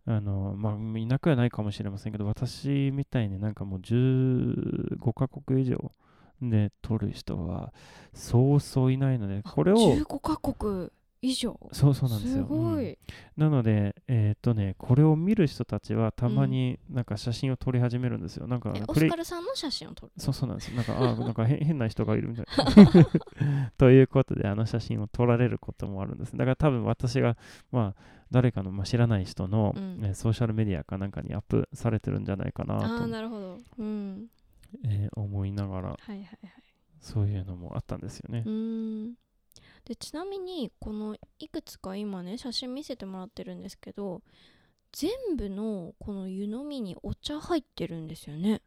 [0.06, 5.92] あの、まあ、いなくはないかもしれませんけど、私みたいになんかもう15カ国以上
[6.42, 7.72] で撮る人は、
[8.12, 10.90] そうそういないので、これを、15カ国
[11.26, 12.44] 以上そうそうなんですよ。
[12.44, 12.98] ごうんい、
[13.36, 18.46] なので、えーっとね、これを見る人たちはたまになんか写真を撮り始めるんですよ。
[18.46, 20.12] なんかえオスカルさんの写真を撮る？
[20.18, 20.76] そうそうなんですよ。
[20.76, 23.10] なんか、あなんか変 変な人がいるみたいな。
[23.78, 26.32] ということで、あの写真を撮られることもあるんです。
[26.36, 27.36] だから多分私が、
[27.72, 34.26] まあ、誰かの、まあ、知らない人の、うんえーソーシャルメディアかなんかにアップされてるんじゃないかなああと、なるほどうん
[34.84, 36.38] えー思いながら、はいはいはい
[37.00, 38.48] そういうのもあったんですよねう。
[38.48, 39.14] ーん
[39.84, 44.22] でちなみにこのいくつか今ね写真見せてもらってるんですけど
[44.92, 48.62] 全部のこの湯飲みにお茶入ってるんですよね。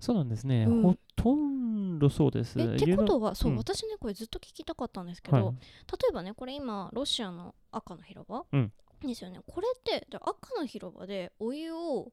[0.00, 0.64] そうなんですね。
[0.64, 0.82] うん。
[0.82, 2.58] ほとんどそうです。
[2.58, 3.58] えってことはそう、うん。
[3.58, 5.54] 私ねこれずっと聞きたかったんですけど、はい。
[5.54, 8.72] 例えばねこれ今ロシアの赤の広場、うん。
[9.06, 9.40] ですよね。
[9.46, 12.12] これって赤の広場でお湯を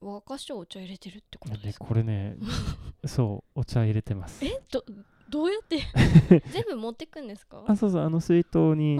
[0.00, 1.84] 沸かしてお茶入れてるってことでですか？
[1.84, 2.36] これね、
[3.06, 4.44] そう、お茶入れてます。
[4.44, 4.84] えど
[5.32, 5.80] どうやって？
[6.52, 7.64] 全部持ってくんですか？
[7.66, 8.96] あそうそうあの水筒に、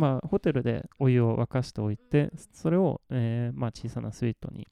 [0.00, 4.66] まあ、ホテルでお湯を沸かしておいてそれを、えーまあ、小さな水筒に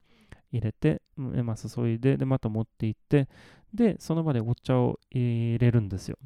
[0.53, 3.29] 入れて、まあ、注いででまた持って行って
[3.73, 6.19] でその場でお茶を入れるんですよ。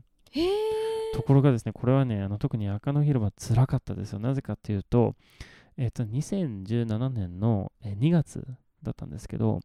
[1.14, 4.21] ところがですね、これはね、あの特に赤の広場つらかったですよ。
[4.21, 5.16] なぜかっていうと、
[5.77, 8.47] えっと、2017年の2月
[8.85, 9.59] だったんですけど、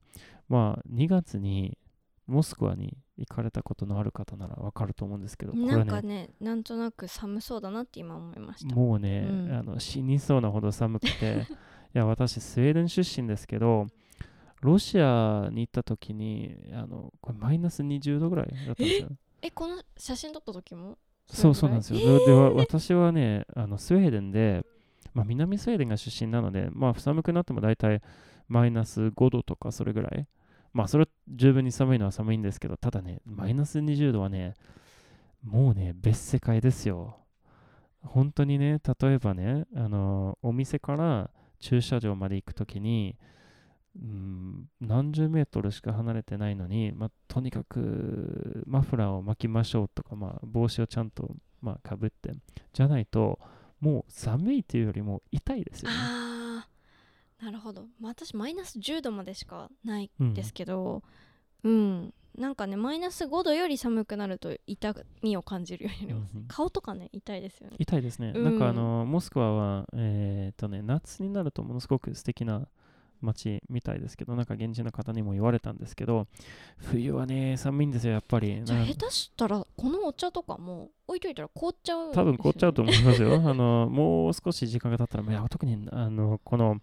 [0.50, 1.78] まあ、2月に
[2.28, 8.76] モスクワに行かれたことのある方ならわかると思うんですけど、ね、なんかね、なんとなく寒そうだなって今思いました。
[8.76, 11.48] もうね、うん、あの死にそうなほど寒くて、
[11.94, 13.88] いや、私、スウェーデン出身ですけど、
[14.62, 19.10] ロシアに行った時に、あのこれマイナス20度ぐらいだったんですよ。
[19.42, 20.98] え、この写真撮った時も？
[21.28, 22.00] そうそうなんですよ。
[22.00, 24.66] えー、では私はね、あのスウェーデンで、
[25.14, 28.02] まあ、南スウェーデンが出身なので、まあ、寒くなっても大体
[28.48, 30.28] マイナス5度とかそれぐらい。
[30.76, 34.56] まあ、それは十分に寒いのは寒いんですけど、ただね、マイナス20度はね、
[35.42, 37.16] もうね、別世界ですよ。
[38.02, 43.16] 本当にね、例えばね、あのお店から駐車場まで行くときに、
[43.96, 52.34] うん、何十メートルしか離れてないのに、まあ、とにかくマフラーを巻きましょうとか、まあ、帽子をちゃんと、まあ、かぶって、
[52.74, 53.40] じゃないと、
[53.80, 55.96] もう寒いというよりも痛いですよね。
[57.46, 61.04] あなるほど、まあ、私マイナス10度までしかないんですけど、
[61.64, 67.76] うん、うん、なんかねマイナス5度より寒くなると痛みを感じるようになります、うん、顔とかね痛いですよね。
[67.80, 72.68] 痛いですね、うん、なんかあのモスクワはえー、っとね夏になるとものすごく素敵な
[73.22, 76.28] 街みたいですけど、なんか現地の方にも言われたんですけど、
[76.78, 78.62] 冬はね、寒いんですよ、やっぱり。
[78.64, 83.36] じゃあ、下手したら、このお茶とかも置いといたら凍っちゃう、ね、多分凍っちゃうと思いますよ。
[83.36, 86.80] あのもう少し時間が経ったら、いや特にあのこの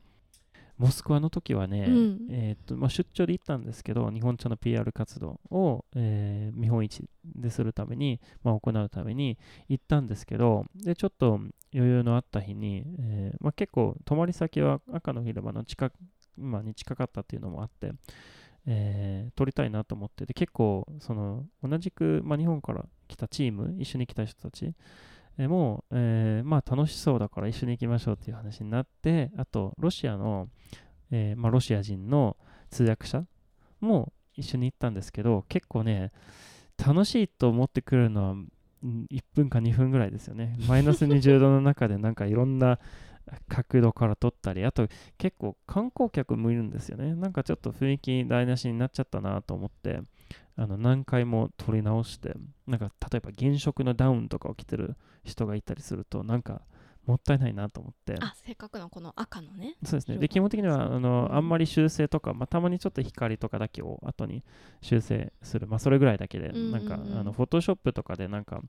[0.83, 11.35] モスクワの時はね、うん、えーとまあ、出張で行ったんですけど、日本茶の PR 活動を、えー、見本市でするために、まあ、行うために行ったんですけど、でちょっと
[11.73, 15.95] 余裕のあった日に、えーまあ、結構、泊まり先は赤の広場の近く
[16.37, 17.93] まに近かったっていうのもあって、
[18.67, 24.75] えー、撮りたいなと思ってで結構その同じく、まあ、日本から来たチーム一緒に来た人たち、
[25.39, 30.49] え、もう、えー、まあ楽しそうだから一緒に行きましょうっていう話になってあとロシアの、
[31.11, 32.37] えまあ、ロシア人の
[32.71, 33.25] 通訳者
[33.81, 36.13] も一緒に行ったんですけど結構ね
[36.79, 38.37] 楽しいと思ってくるのは
[38.83, 40.57] 1分か2分ぐらいですよね。
[40.69, 42.79] マイナス20度の中でなんかいろんな
[43.49, 47.15] 角度から撮ったり、あと結構観光客もいるんですよね。
[47.15, 50.01] なんかちょっと雰囲気台無しになっちゃったなと思って、
[50.57, 52.35] あの何回も撮り直して、
[52.67, 56.63] なんか例えば現職のダウンとかを着てる人がいたりすると、なんか
[57.07, 58.17] もったいないなと思って。
[58.21, 60.19] あせっかくのこの赤のねそうですね。
[60.19, 64.45] で基本的にはあの、うん、あんまり修正とか、まあ、たまにちょっと光とかだけを後に
[64.81, 65.67] 修正する。
[65.67, 68.61] まあそれぐらいだけで、なんかあのフォトショップとかでなんか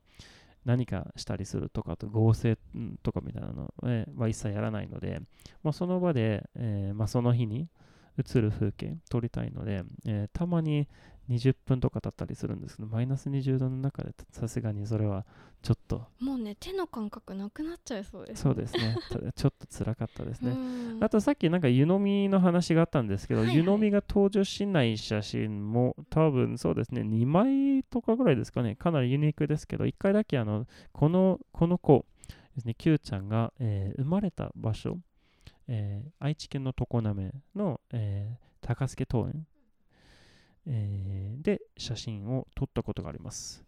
[0.64, 2.56] 何かしたりするとかと合成
[3.02, 3.72] とかみたいなの
[4.16, 5.20] は一切やらないので、
[5.62, 7.68] まあ、その場で、えーまあ、その日に
[8.16, 10.88] 映る風景撮りたいので、えー、たまに
[11.30, 15.24] 20分とか経ったりするんですけどマイナス20度の中でさすがにそれは
[15.62, 18.96] ちょっともうね手の感覚なくなっちゃいそうです、ね、そうですね。
[19.34, 20.56] ちょっと辛かったですね。
[21.00, 27.00] あとさっきなんか湯飲みの話があったんですけど、はいはい、湯飲みが登場しない写真も多分そうですね。
[27.00, 28.76] 2枚とかぐらいですかね。
[28.76, 32.04] かなりユニークですけど1回だけあのこのこの子
[32.54, 32.74] ですね。
[32.74, 34.98] Q ちゃんが、えー、生まれた場所
[35.68, 39.46] えー、愛知県の常滑の、えー、高助桃園
[40.66, 43.64] えー、で写真を撮ったことがあります。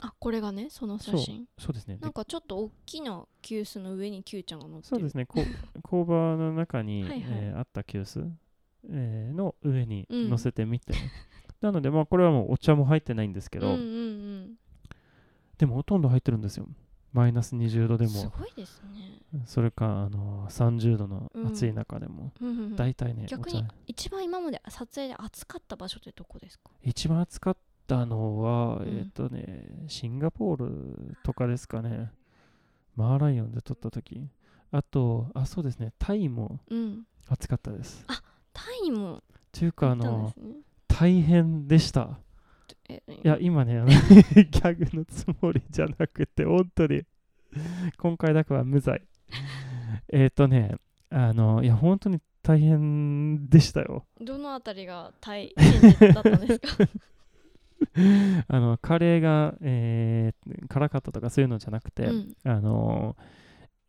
[0.00, 1.46] あこれがねその写真？
[1.58, 1.98] そうですね。
[2.00, 5.26] なんかちょっと大きな急須の上に Q ちゃんが乗ってるそうですね。
[5.26, 5.40] こ
[5.82, 8.30] 工場の中にはい、えー、あった急須、
[8.88, 10.98] えー、の上に乗せてみて、うん、
[11.60, 14.58] なのでまあこれはもうお茶も入ってないんですけど、うんうんうん、
[15.58, 16.68] でもほとんど入ってるんですよ
[17.12, 18.10] マイナス20度でも。
[18.10, 19.42] すごいですね。
[19.44, 26.70] それかあの30度の暑い中でも、うん、大体ね逆に一番今まで撮影で暑かった場所ってどこですか？
[26.82, 32.10] 一番暑かったのは、うん、えっ、ー、とねシンガポールとかですかね。
[32.96, 34.28] マーライオンで撮った時。
[34.70, 36.60] あとあそうですねタイも
[37.28, 40.52] 暑かったです、うん、あタイもというかあの、ね、
[40.88, 42.18] 大変でした
[42.88, 43.82] いや、今ね、
[44.34, 47.02] ギャグのつもりじゃなくて、本当に、
[47.98, 49.02] 今回だけは無罪。
[50.08, 50.76] えっとね、
[51.10, 54.06] あの、いや、本当に大変でしたよ。
[54.20, 56.88] どのあたりが大変だったんですか？
[58.48, 63.16] あのカレーが、えー、辛かったとかそういうのじゃなくて、うん、あの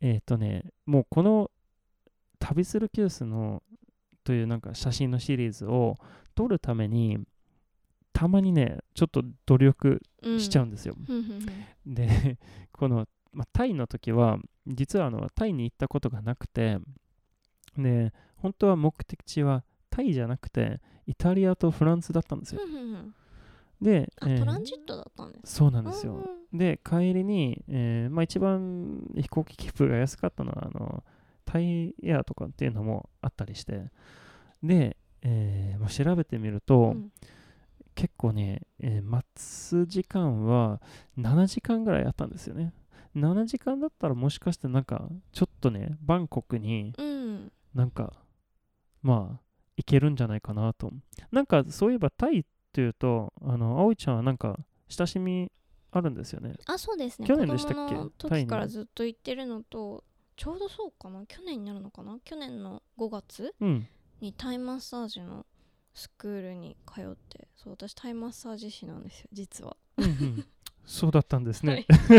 [0.02, 1.50] えっ、ー、とねもうこの
[2.40, 3.64] 旅するキュースの
[4.24, 5.98] というなんか写真のシリーズを
[6.36, 7.20] 撮るために
[8.20, 10.02] たまにねちょっと努力
[10.40, 10.94] しちゃうんですよ。
[11.08, 11.46] うん、
[11.86, 12.38] で
[12.74, 16.80] この、まあ、タイの時は実はあのタイに行ったことがなくて
[17.78, 22.62] で本当は目的地はタイじゃなくてイタリアとフランスだったんですよ。
[23.80, 31.04] で、あ、トランジットだったんですそうなんですよ、うんで帰りに、えーまあ、一番飛行機切符が安かったのはあの
[31.46, 33.92] タイエアとかっていうのもあったりして。
[34.62, 37.12] で、えーまあ、調べてみると、うん
[37.96, 40.82] 結構ね、えー待つ時間は
[41.18, 42.74] 7時間ぐらいあったんですよね。
[43.16, 47.52] 7時間だったらもしかしてなんかちょっとねバンコクにうん。
[47.74, 48.14] なんか
[49.02, 49.42] まあ
[49.78, 50.92] 行けるんじゃないかなと。
[51.32, 55.52] なんかそういえばタイっていうとあの葵ちゃんはなんか親しみ
[55.92, 56.54] あるんですよね。
[56.68, 57.28] あそうですね。
[57.28, 57.96] 去年でしたっけ？
[58.18, 60.04] 時からずっと行ってるのと
[60.36, 61.26] ちょうどそうかな？
[61.26, 62.18] 去年になるのかな？
[62.24, 63.88] 去年の5月うん。
[64.22, 65.46] にタイマッサージの
[65.94, 69.76] スクールに通ってそう私タイマッサージ師なんですよ実は。
[69.98, 70.46] うんうん。
[70.86, 71.86] そうだったんですね、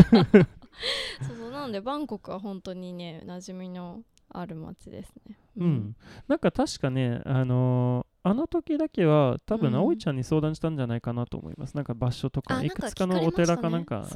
[1.27, 5.37] そうそうなのでバンコクは本当にね馴染みのある街ですね。
[5.57, 5.97] うん、
[6.29, 11.75] なんか確かね、あのーあの時だけは多分うん葵ちゃんに相談したんじゃないかなと思います。
[11.75, 14.07] なんか場所とか、あいくつかのお寺かなんか、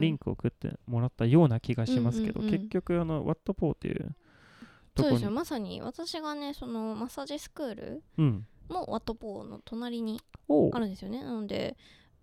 [0.00, 2.58] リンクを送ってもらったような気がしますけど、うんうんうん。
[2.58, 4.16] 結局あのワットポーっていう
[4.96, 5.30] そうですよ。
[5.30, 10.20] まさに私がねそのマッサージスクールうん、もワットポーの隣に
[10.72, 11.22] あるんですよね。
[11.22, 11.76] なので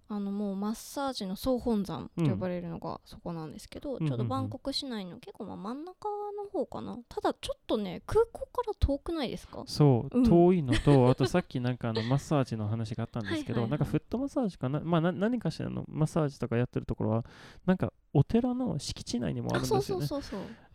[0.08, 6.98] あのもうマッサージの総本山と呼ばれるのがそこなんですけど、うんちょうどバンコク市内の結構まあ真ん中の方かな。
[7.08, 9.64] ただちょっとね空港から遠くないですか？
[9.68, 10.24] そう、うん。
[10.30, 13.70] 遠いのと、あとさっきなんかあのマッサージの話があったんですけど、はいはいはい。
[13.70, 17.26] なんかフットマッサージかな、まあな何かしらのマッサージとかやってるところは、
[17.66, 20.08] なんかお寺の敷地内にもあるんですよね。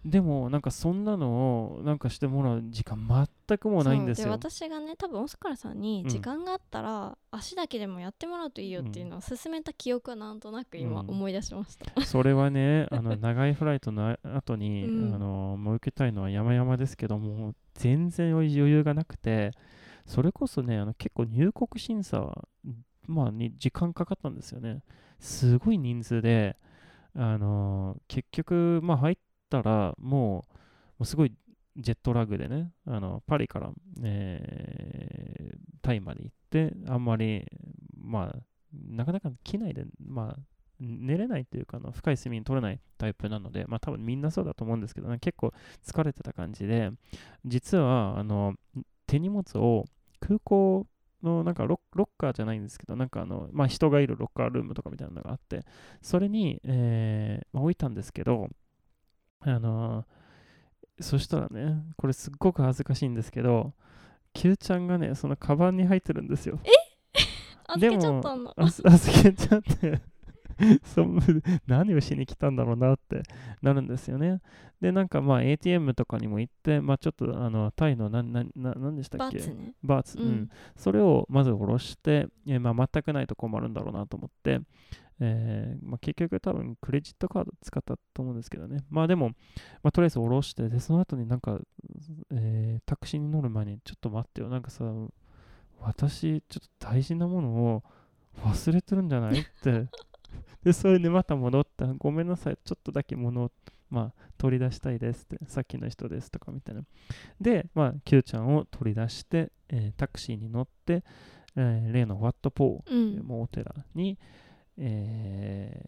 [0.06, 2.96] でもなんかそんなのをなんかしてもらう時間
[3.48, 4.30] 全くもうないんですよ。
[4.30, 6.08] 私がね多分オスカルさんにうん。
[6.08, 11.10] 時間があったら、足だけでもやってもらうといいよっていうのを勧めた記憶はなんとなく今うん。
[11.10, 15.14] 思い出しました、それはね、 あの長いフライトの後に、うん。
[15.14, 19.50] あのもう受けたいのは山々ですけども、全然余裕がなくて、
[20.04, 22.46] それこそね、あの結構入国審査、
[23.08, 24.82] まあ、に時間かかったんですよね。
[25.18, 26.56] すごい人数で、
[27.16, 29.16] あの結局、まあ、入っ
[29.48, 30.44] たらもう、も
[31.00, 31.32] うすごい
[31.76, 33.70] ジェットラグでね、あのパリから、
[34.02, 37.46] えータイまで行って、あんまり、
[37.96, 38.38] まあ、
[38.72, 40.40] なかなか機内で、まあ、
[40.80, 45.52] 寝れないというかの深い睡眠取れないタイプなので、まあ多分みんなそうだと思うんですけど、ね、結構
[45.86, 46.90] 疲れてた感じで、
[47.44, 48.54] 実はあの
[49.06, 49.84] 手荷物を
[50.20, 50.86] 空港
[51.22, 55.64] のなんかロッロッカーじゃないんですけど、なんかあの、まあ、人がいるロッカールームとかみたいなのがあって、
[56.02, 58.48] それに、えーま、置いたんですけど、
[59.40, 60.04] あの
[61.00, 63.74] そしたらね、これすっごく恥ずかしいんですけど、
[64.32, 66.58] Q ちゃんがね、そのカバンに入ってるんですよ。
[67.68, 68.54] 預けちゃったんだ。
[68.56, 70.00] 預けちゃって
[70.84, 71.18] そう
[71.66, 73.22] 何をしに来たんだろうなって
[73.60, 74.40] なるんですよね。
[74.80, 79.36] で、なんかまあ ATM とかにも行って、まあちょっとあのタイの何なななんでしたっけ？
[79.38, 79.74] バツね。
[79.82, 84.60] バーツ、ううんん、それをまず下ろして、えーまあ、全くないと困るんだろうなと思って、
[85.20, 88.84] えーまあ、結局多分クレジットカード使ったと思うんですけどね。
[88.90, 89.30] まあでも、
[89.82, 91.58] まあ、とりあえず下ろして、で、その後になんか、
[92.30, 94.84] えータクシーに乗る前に、ちょっと待ってよ、なんかさ、
[95.80, 97.82] 私、ちょっと大事なものを
[98.42, 99.40] 忘れてるんじゃない？
[99.40, 99.86] って。
[100.64, 101.86] で、それでまた戻った。
[101.94, 103.52] ごめんなさい、ちょっとだけ物を、
[103.88, 106.82] まあ、取り出したいですって、さっきの人ですとかみたいな。
[107.40, 111.04] で、まあ、Q ちゃんを取り出して、えータクシーに乗って、
[111.56, 114.18] えー例のワットポうー、んもうお寺に、
[114.78, 115.82] え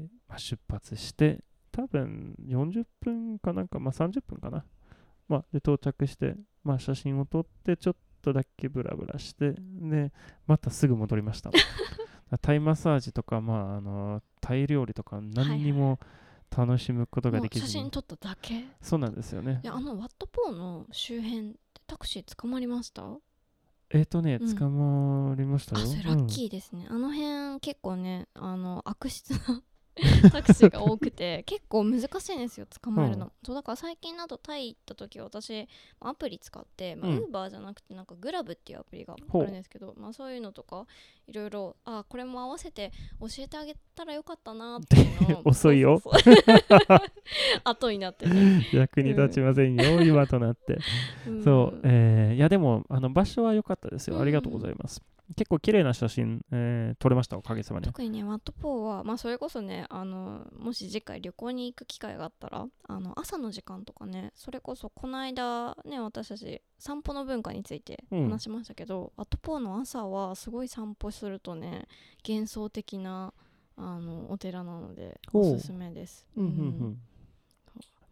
[0.00, 1.42] ーまあ、出発して、
[1.72, 4.64] 多分40分かなんか、まあ、30分かな。
[5.28, 10.12] まあ、で到着して、まあ、写真を撮って、ちょっとだけブラブラして、で、
[10.46, 11.50] またすぐ戻りました。
[12.42, 15.98] タイマッサージとか、まあ、あのタイ料理とか何にも
[16.56, 18.54] 楽しむことができずに、写真撮っただけ？
[18.60, 19.60] いそうなんですよね。
[19.64, 21.56] やあのワットポーの周辺
[21.88, 23.02] タクシー捕まりました？
[23.92, 24.54] えっ、とね、うん。
[24.54, 25.84] 捕まりましたよ。
[25.84, 29.62] あそれラッキーですね、あの辺結構ねあの悪質な
[30.30, 33.32] タクシーが多くて結構難しいんですよ捕まえるの、うん。
[33.44, 35.68] そうだから最近だとタイ行った時は私
[36.00, 37.18] アプリ使って、まあ、うん。
[37.24, 40.86] Uber じゃなくてなんかグラブっていうアプリがあるんですけど、まあ、そういうのとか
[41.26, 46.00] いろいろあこれも合わせて教えてあげたらよかったなっていうのを 遅いよ。
[47.64, 50.78] 後になってね、 役に立ちませんよ、今となって。
[51.30, 51.42] ん。
[51.42, 54.16] そう、えーいやでもあの場所は良かったですよ。
[54.16, 54.22] うん。
[54.22, 55.02] ありがとうございます。
[55.36, 57.86] 結構綺麗な写真、えー撮れました、おかげさまで。
[57.86, 68.30] 特にねワットポーは、まあ、それこそねあのもし次回旅行に行く機会があったらあの朝の時間とかねそれこそこの間ね私たち散歩の文化についてうん。
[68.30, 71.86] 話しましたけど、ワットポーの朝はすごい散歩するとね
[72.26, 73.32] 幻想的な
[73.76, 76.26] あのお寺なのでおすすめです。
[76.36, 76.50] うんうん。
[76.50, 76.52] う
[76.88, 76.98] ん。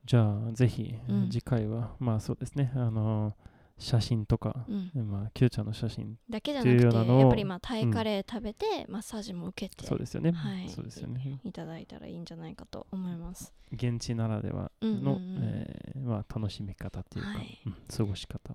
[0.04, 1.28] じゃあ、ぜひ、うん。
[1.30, 3.34] 次回は、まあそうですね、あの
[3.78, 5.10] 写真とか、うん。
[5.10, 10.68] まあ、Q ちゃんの写真だけじゃなくてやっぱりまあタイカレー食べて、マッサージも受けてそうですよね、はい。
[10.68, 11.40] そうですよね。
[11.44, 13.52] いただいたらいいんじゃないかと思います。
[13.72, 15.38] 現地ならではうんうんの、うん。
[15.42, 17.58] えーまあ、楽しみ方っていうか、はい。
[17.66, 18.54] うん過ごし方、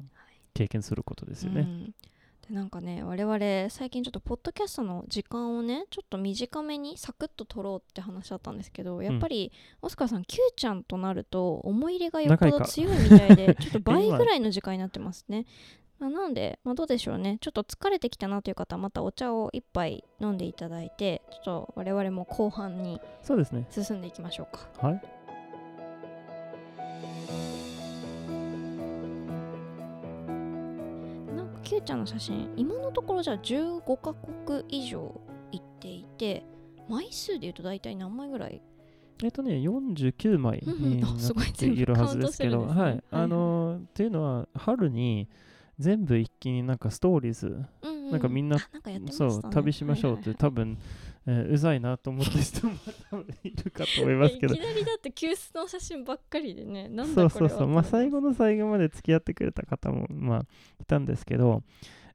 [0.53, 1.95] 経験することですよね、うん
[2.50, 15.46] でなんかね我々最近ちょっとポッドキャストの時間をねちょっと短めにサクッと取ろうって話だったんですけどやっぱり、オスカーさん Q ちゃんとなると思い入れがよっぽど強いみたいで ちょっと倍ぐらいの時間になってますね。
[16.00, 24.88] まあなので、まあ、どうでしょうねちょっと疲れてきたなという方はまたお茶を一杯飲んでいただいてちょっと我々も後半にそうですね進んでいきましょうか。
[24.88, 25.22] はい
[31.74, 34.99] なんか Q ちゃんの写真今のところじゃあ15カ国以上
[35.51, 36.45] 行っていて
[36.89, 38.61] 枚数でいうと大体何枚ぐらい？
[39.24, 41.11] えっとね49枚になっ
[41.55, 45.30] ているはずですけど、はい、はいあのーっていうのは春に
[45.80, 48.11] 全部一気になんかストーリーズ、うんうん。
[48.11, 49.11] なんかみんなあなね。
[49.11, 50.38] そう旅しましょうって、はい。
[50.38, 50.78] 多分、
[51.26, 52.74] えーうざいなと思ってる 人も
[53.43, 54.55] いるかと思いますけど。
[54.55, 56.89] いきなりだって急須の写真ばっかりでね。
[56.89, 57.67] なんそだこれはうそうそう。
[57.67, 60.45] まあ最後の最後まで付き合ってくれた方もまあ
[60.82, 61.63] いたんですけど、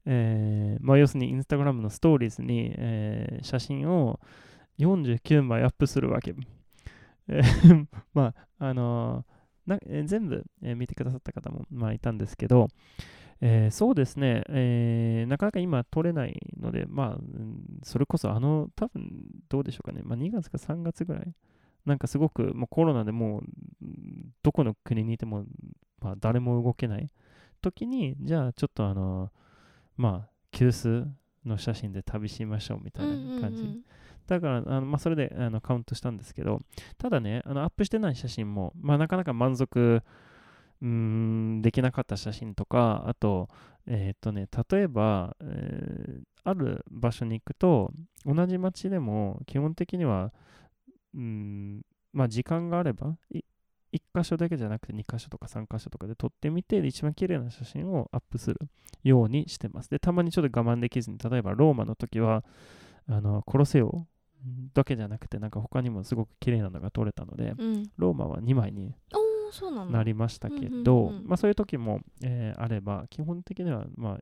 [0.04, 4.20] えーまあ要するにインスタグラムのストーリーズに、えー写真を
[4.78, 6.34] 49枚アップするわけ。
[7.28, 12.68] えー まああのー全部、えー見てくださった方も、まあ、いたんですけど、
[13.40, 19.10] えーそうですね、えーなかなか今撮れないので、まあ、うんそれこそあの、多分
[19.48, 21.32] どうでしょうかね、まあ、2月か3月ぐらい、
[21.86, 23.42] なんかすごくもうコロナでもう
[23.82, 25.44] うんどこの国にいても、
[26.00, 27.08] まあ、誰も動けない。
[27.60, 29.30] 時に、じゃあちょっとあの、
[29.96, 31.06] まあ、急須
[31.44, 33.62] の写真で旅しましょうみたいな感じ。
[33.62, 33.84] うんうんうん。
[34.26, 36.60] だから、あのまあ、それであのカウントしたんですけど、
[36.98, 40.02] ただね、あのアップしてない写真も、まあ、なかなか満足
[40.82, 43.48] うーんできなかった写真とか、あと、
[43.86, 47.92] えーっとね、例えば、えーある場所に行くと、
[48.24, 50.32] 同じ街でも基本的には、
[51.14, 51.82] うーん
[52.14, 53.40] まあ、時間があれば、い
[53.92, 58.58] 1箇所だけじゃなくて2箇所とか3箇所とかで撮ってみて、一番綺麗な写真をアップする
[59.02, 59.90] ようにしてます。
[59.90, 62.44] で、たまにちょっと我慢できずに、例えばローマの時は、
[63.08, 64.06] あのコロセオ
[64.74, 69.27] だけじゃなくて、なんか他にもすごく綺麗なのが撮れたので、うんローマは2枚にお
[69.90, 74.20] なりましたけど、うんまあそういう時も、えーあれば、基本的には、まあ、う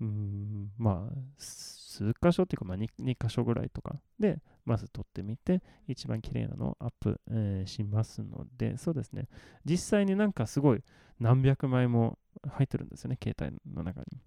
[0.00, 9.28] ーん、まあ、数箇所っていうか、まあ2、2箇所ぐらいとかで、まず撮ってみて、一番綺麗なのをアップ、えーしますので、そうですね、
[9.64, 10.82] 実際になんかすごい
[11.20, 14.20] 何百枚も入ってるんですよね、携帯の中に。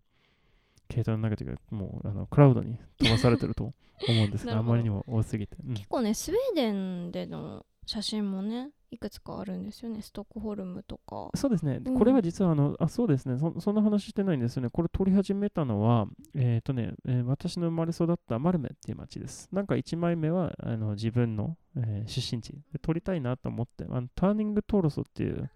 [0.92, 3.74] 携帯の中というか、もうあのクラウドに飛ばされてると
[4.08, 5.58] 思うんですが、あまりにも多すぎて。
[5.66, 5.74] うん。
[5.74, 10.02] 結構ねスウェーデンでの写真もねいくつかあるんですよね。
[10.02, 11.30] ストックホルムとか。
[11.36, 11.98] そうですね、うん。
[11.98, 13.38] これは実はあの、あ、そうですね。
[13.38, 14.70] そ、そんな話してないんですよね。
[14.70, 19.50] これ撮り始めたのは、えっ、とね、えー私の生まれ育ったマルメっていう町です。
[19.52, 22.54] なんか1枚目はあの自分の、えー出身地。
[22.72, 25.50] で撮りたいなと思って、あのターニングトーロソっていう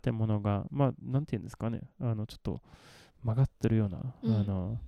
[0.00, 2.60] 建物が、まあ、なんていうんですかね、あのちょっと
[3.22, 4.40] 曲がってるような、うん。
[4.40, 4.78] あの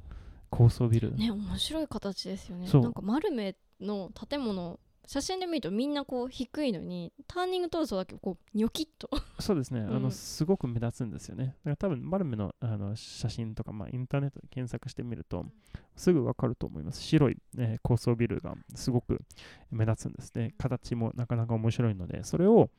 [0.50, 1.14] 高層ビル。
[1.14, 2.68] ね面白い形ですよね。
[2.70, 11.44] なんか丸目の建物写真で見るとみんなこう低いのにターニングトロソだけこうニョキッとそうですね、あうんのすごく目立つんですよね。
[11.44, 15.44] だから多分、マルメのあの写真とか、まあ、インターネットで検索してみると、
[15.96, 17.02] すぐわかると思います。
[17.02, 19.20] 白い、えー高層ビルがすごく
[19.70, 20.54] 目立つんですね。
[20.58, 22.70] 形もなかなか面白いので、それを、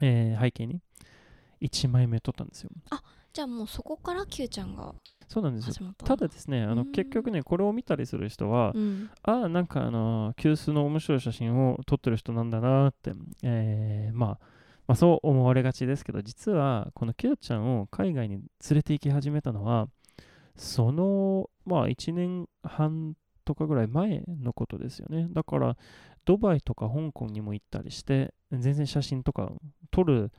[0.00, 0.80] えー背景に
[1.60, 2.70] 1枚目撮ったんですよ。
[3.36, 4.94] じゃあもうそこから Q ちゃんが
[5.28, 5.92] そうなんですよ。
[5.98, 13.12] たただですね、あのうん結局ね、これを見たりする人は、うんああ、なんかあの、急須の面白い写真を撮ってる人なんだなって、
[13.42, 14.46] えーまあ、
[14.86, 19.88] まあ、そう思われがちですけど、実はこの Q ちゃんを海外に連れて行き始めたのは、
[20.56, 25.26] その、まあ、1年半とかぐらい前のことですよね。
[25.30, 25.76] だから、
[26.24, 29.52] ドバイとか香港にも行ったりして、全然写真とか
[29.90, 30.32] 撮る、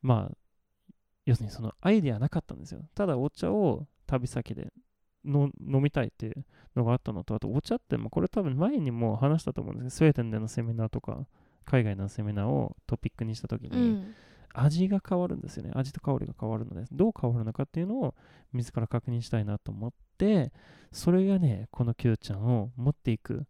[0.00, 0.36] まあ、
[1.26, 2.82] 要するにそのアイデアなかったんですよ。
[2.94, 4.72] ただお茶を旅先で
[5.24, 6.44] の飲みたいっていう
[6.74, 11.26] のがあったのと、あとお茶って、まあこれ多分前にも話したと思うんですけど、スウェーデンでのセミナーとか、
[11.64, 14.14] 海外のセミナーをトピックにしたときに、うん
[14.52, 15.70] 味が変わるんですよね。
[15.74, 18.14] 味と香りが変わるので、どう変わるのかっていうのを
[18.52, 20.52] 自ら確認したいなと思って、
[20.92, 23.44] それがね、この Q ちゃんを持っていく、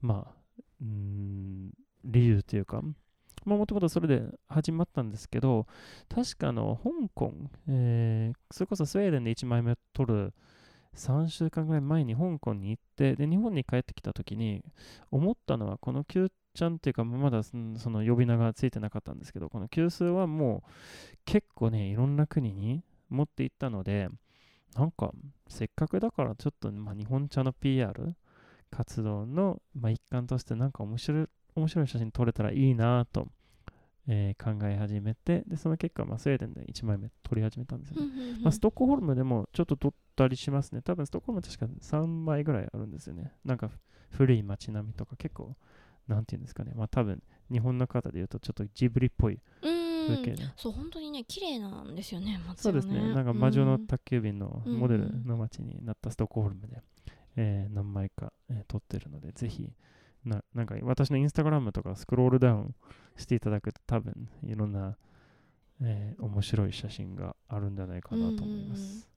[0.00, 0.34] まあ、
[0.80, 1.70] うーん、
[2.04, 2.82] 理由というか、
[3.46, 5.66] ま、もともとそれで始まったんですけど、
[6.08, 7.32] 確かの、香港、
[7.68, 10.34] えーそれこそスウェーデンで1枚目を取る
[10.94, 14.64] 3週間ぐらい前に香港に行って、で、日本に帰ってきたときに、
[15.10, 20.70] 思ったのは、この Q ちゃんっていうか、まだその呼び名がついてなかったんですけど、この Q 数はもう
[21.24, 24.08] 結構ね、いろんな国に持って行ったので、
[24.74, 25.12] なんか
[25.48, 28.14] せっかくだからちょっと、まあ、日本茶の PR
[28.70, 31.26] 活動の、まあ、一環としてなんか面白い
[31.56, 33.28] 面白い写真撮れたらいいなと、
[34.08, 38.08] えー、考え始めてでその結果、まあ、スウェーデンで1枚目撮り始めたんですよね、
[38.42, 40.82] まあ、ストックホルムでもちょっと撮ったりしますね。
[40.82, 43.32] 多分ストックホルム確か3枚ぐらいあるんですよね。
[43.44, 43.70] なんか
[44.10, 45.56] 古い街並みとか結構
[46.06, 46.72] なんていうんですかね。
[46.74, 53.14] まあ多分日本の方で言うとちょっとジブリっぽい風景ねそう本当にね綺麗なんですよねそうですね。
[53.14, 56.80] なんか魔女の宅急便のモデルの街になったストックホルムで、
[57.36, 59.72] えー、何枚か、えー、撮ってるのでぜひ
[60.26, 62.74] ななんか私のインスタグラムとかスクロールダウン
[63.16, 64.96] していただくと多分いろんな、
[65.80, 69.08] えー、面白い写真があるんじゃないかなと思います。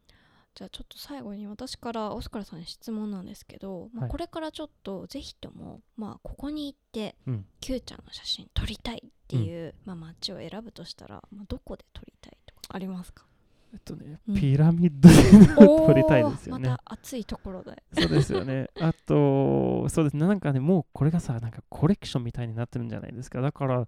[0.55, 13.25] じゃあちょっと最後に私からオスカルさんに質問なんですけど、まあ、これからちょっとぜひとも、まあ、ここに行って、うん、Q ちゃんの写真撮りたいっていう、うん、まあ、街を選ぶとしたら、まあ、どこで撮りたいとかありますか？
[13.71, 15.15] えっとね、うん、ピラミッドで
[15.55, 16.69] 撮りたいですよね。
[16.69, 17.83] また暑いところで。
[17.93, 18.67] そうですよね。
[18.81, 23.41] あと、そうですね、なんかね、もうこれがさ、なんかコレクションみたいになってるんじゃないですか。
[23.41, 23.87] だから、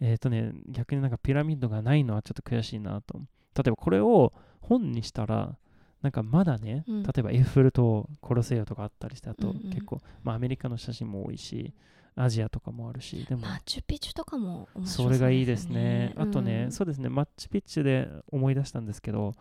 [0.00, 3.18] えっ、ー、とね、逆になんかピラミッドがないのはちょっと悔しいなと。
[3.54, 5.56] 例えばこれを本にしたら、
[6.02, 11.74] なんかまだね、うん、例えばエッフェル塔、コロセオとかあったりして、あと結構、うんうん、まあアメリカの写真も多いし、
[12.16, 16.14] アジアとかもあるし、でも、マチュピチュとかも面白そ、ね、それがいいですね。
[16.16, 19.34] あとね、うん、そうですね、マッチピッチュで思い出したんですけど、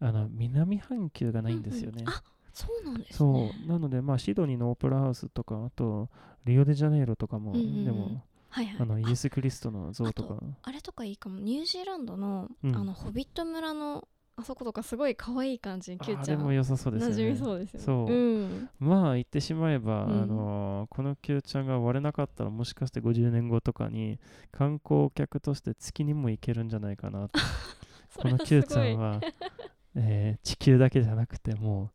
[0.00, 2.02] あの南半球がないんですよね。
[2.02, 3.68] うんうん、あそうなんです、ね、そう。
[3.68, 6.08] なので、まあ、シドニーのオペラハウスとか、あと
[6.44, 10.38] リオデジャネイロとかも、うんうん、でも、はいはい、あのイエス・クリストの像とか。
[10.62, 11.38] あれとかいいかも。
[11.40, 14.08] ニュージーランドの,、あのホビット村の
[14.38, 17.12] あそことかすごい可愛い感じにキューちゃんも良さそうですね。
[17.12, 17.84] 馴染みそうですよね。
[17.84, 24.20] そう、うん、まあ言ってしまえば、うん、あのこのキューちゃんが割れなかったらもしかして50年後とかに
[24.52, 27.28] 観光客として月にも行けるんじゃないかな
[28.16, 29.20] このキューちゃんは
[29.96, 31.90] えー、地球だけじゃなくても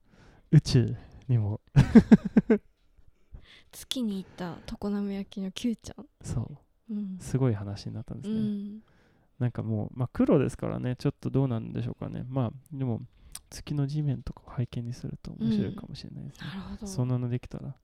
[0.52, 0.96] う宇宙
[1.30, 1.62] にも。
[3.72, 6.06] 月に行った常滑焼きの Q ちゃん。
[6.22, 6.42] そ
[6.90, 8.84] う、うん、すごい話になったんですね、うん、
[9.40, 12.26] なんかもう、まあ、黒ですからねちょっとどうなんでしょうかね。
[12.28, 13.02] まあでも
[13.50, 16.88] 月の地面とかを背景にすると面白いかもしれないですね、うん、なるほど。
[16.88, 17.76] そんなのできたら。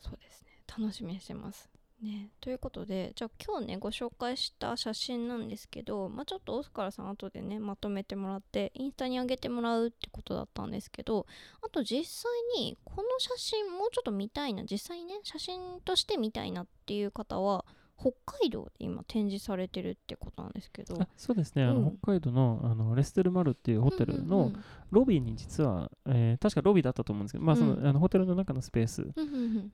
[0.00, 0.48] そうですね。
[0.66, 1.72] 楽しみにしてます
[2.02, 11.26] ね、ということでじゃあ今日ねご紹介した写真なんですけど、まあ、ちょっとオスカルさん後でねまとめてもらってインスタに上げてもらうってことだったんですけど
[11.64, 17.64] あと実際にこの写真もうちょっと見たいな実際にね写真として見たいなっていう方は
[18.02, 20.98] 北海道で今展示されてるってことなんですけど。
[21.16, 24.50] そうですね、うん、あの北海道のあのレステルマルっていうホテルの
[24.90, 29.06] ロビーに実は、えー、確かロビーだったと思うんですけど、まあその、うん、あのホテルの中のスペース、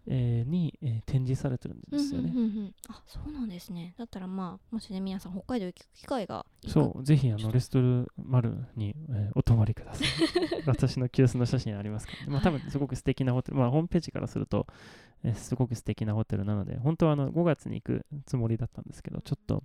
[0.06, 2.32] えー、に、えー、展示されてるんですよね、
[2.88, 3.94] あそうなんですね。
[3.96, 10.08] だったらまあもしね皆さん北海道行く機会がそうぜひあのレステルマルに、えー、お泊まりください。
[10.66, 14.66] 私の急須の写真ありますから、ね、まあ多分すごく素敵なホテル、まあホームページからすると
[15.24, 19.62] えすごく素敵なホテルなので、本当はあの5月に行くつもりだったんですけど、ちょっと、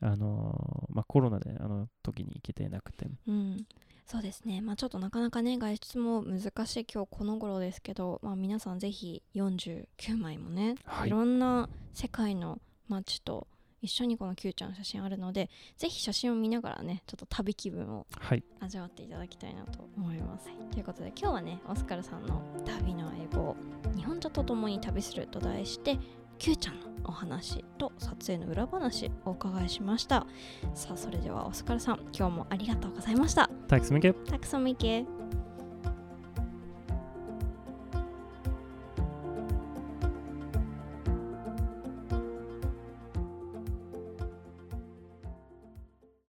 [0.00, 3.06] あのー、まあ、コロナであの時に行けてなくて。
[3.26, 3.66] うん、
[4.06, 9.86] そうですね、まあ、ちょっとなかなかね外出も難しい今日この頃ですけど、まあ、皆さんぜひ49
[10.16, 13.46] 枚もね、はい、いろんな世界の街と
[13.84, 18.06] 一緒にこの Q ちゃんの写真あるのでぜひ写真を見ながらねちょっと旅気分を
[18.60, 20.48] 味わっていただきたいなと思います。
[20.48, 23.56] はい、ということで今日はねオスカルさんの旅の英語
[23.96, 25.98] 日本茶と共に旅すると題して
[26.38, 30.26] Q ちゃんのお話と撮影の裏話をお伺いしました
[30.74, 34.14] さあそれではオスカルさん今日もありがとうございました Tack så mycket.
[34.24, 35.06] Tack så mycket.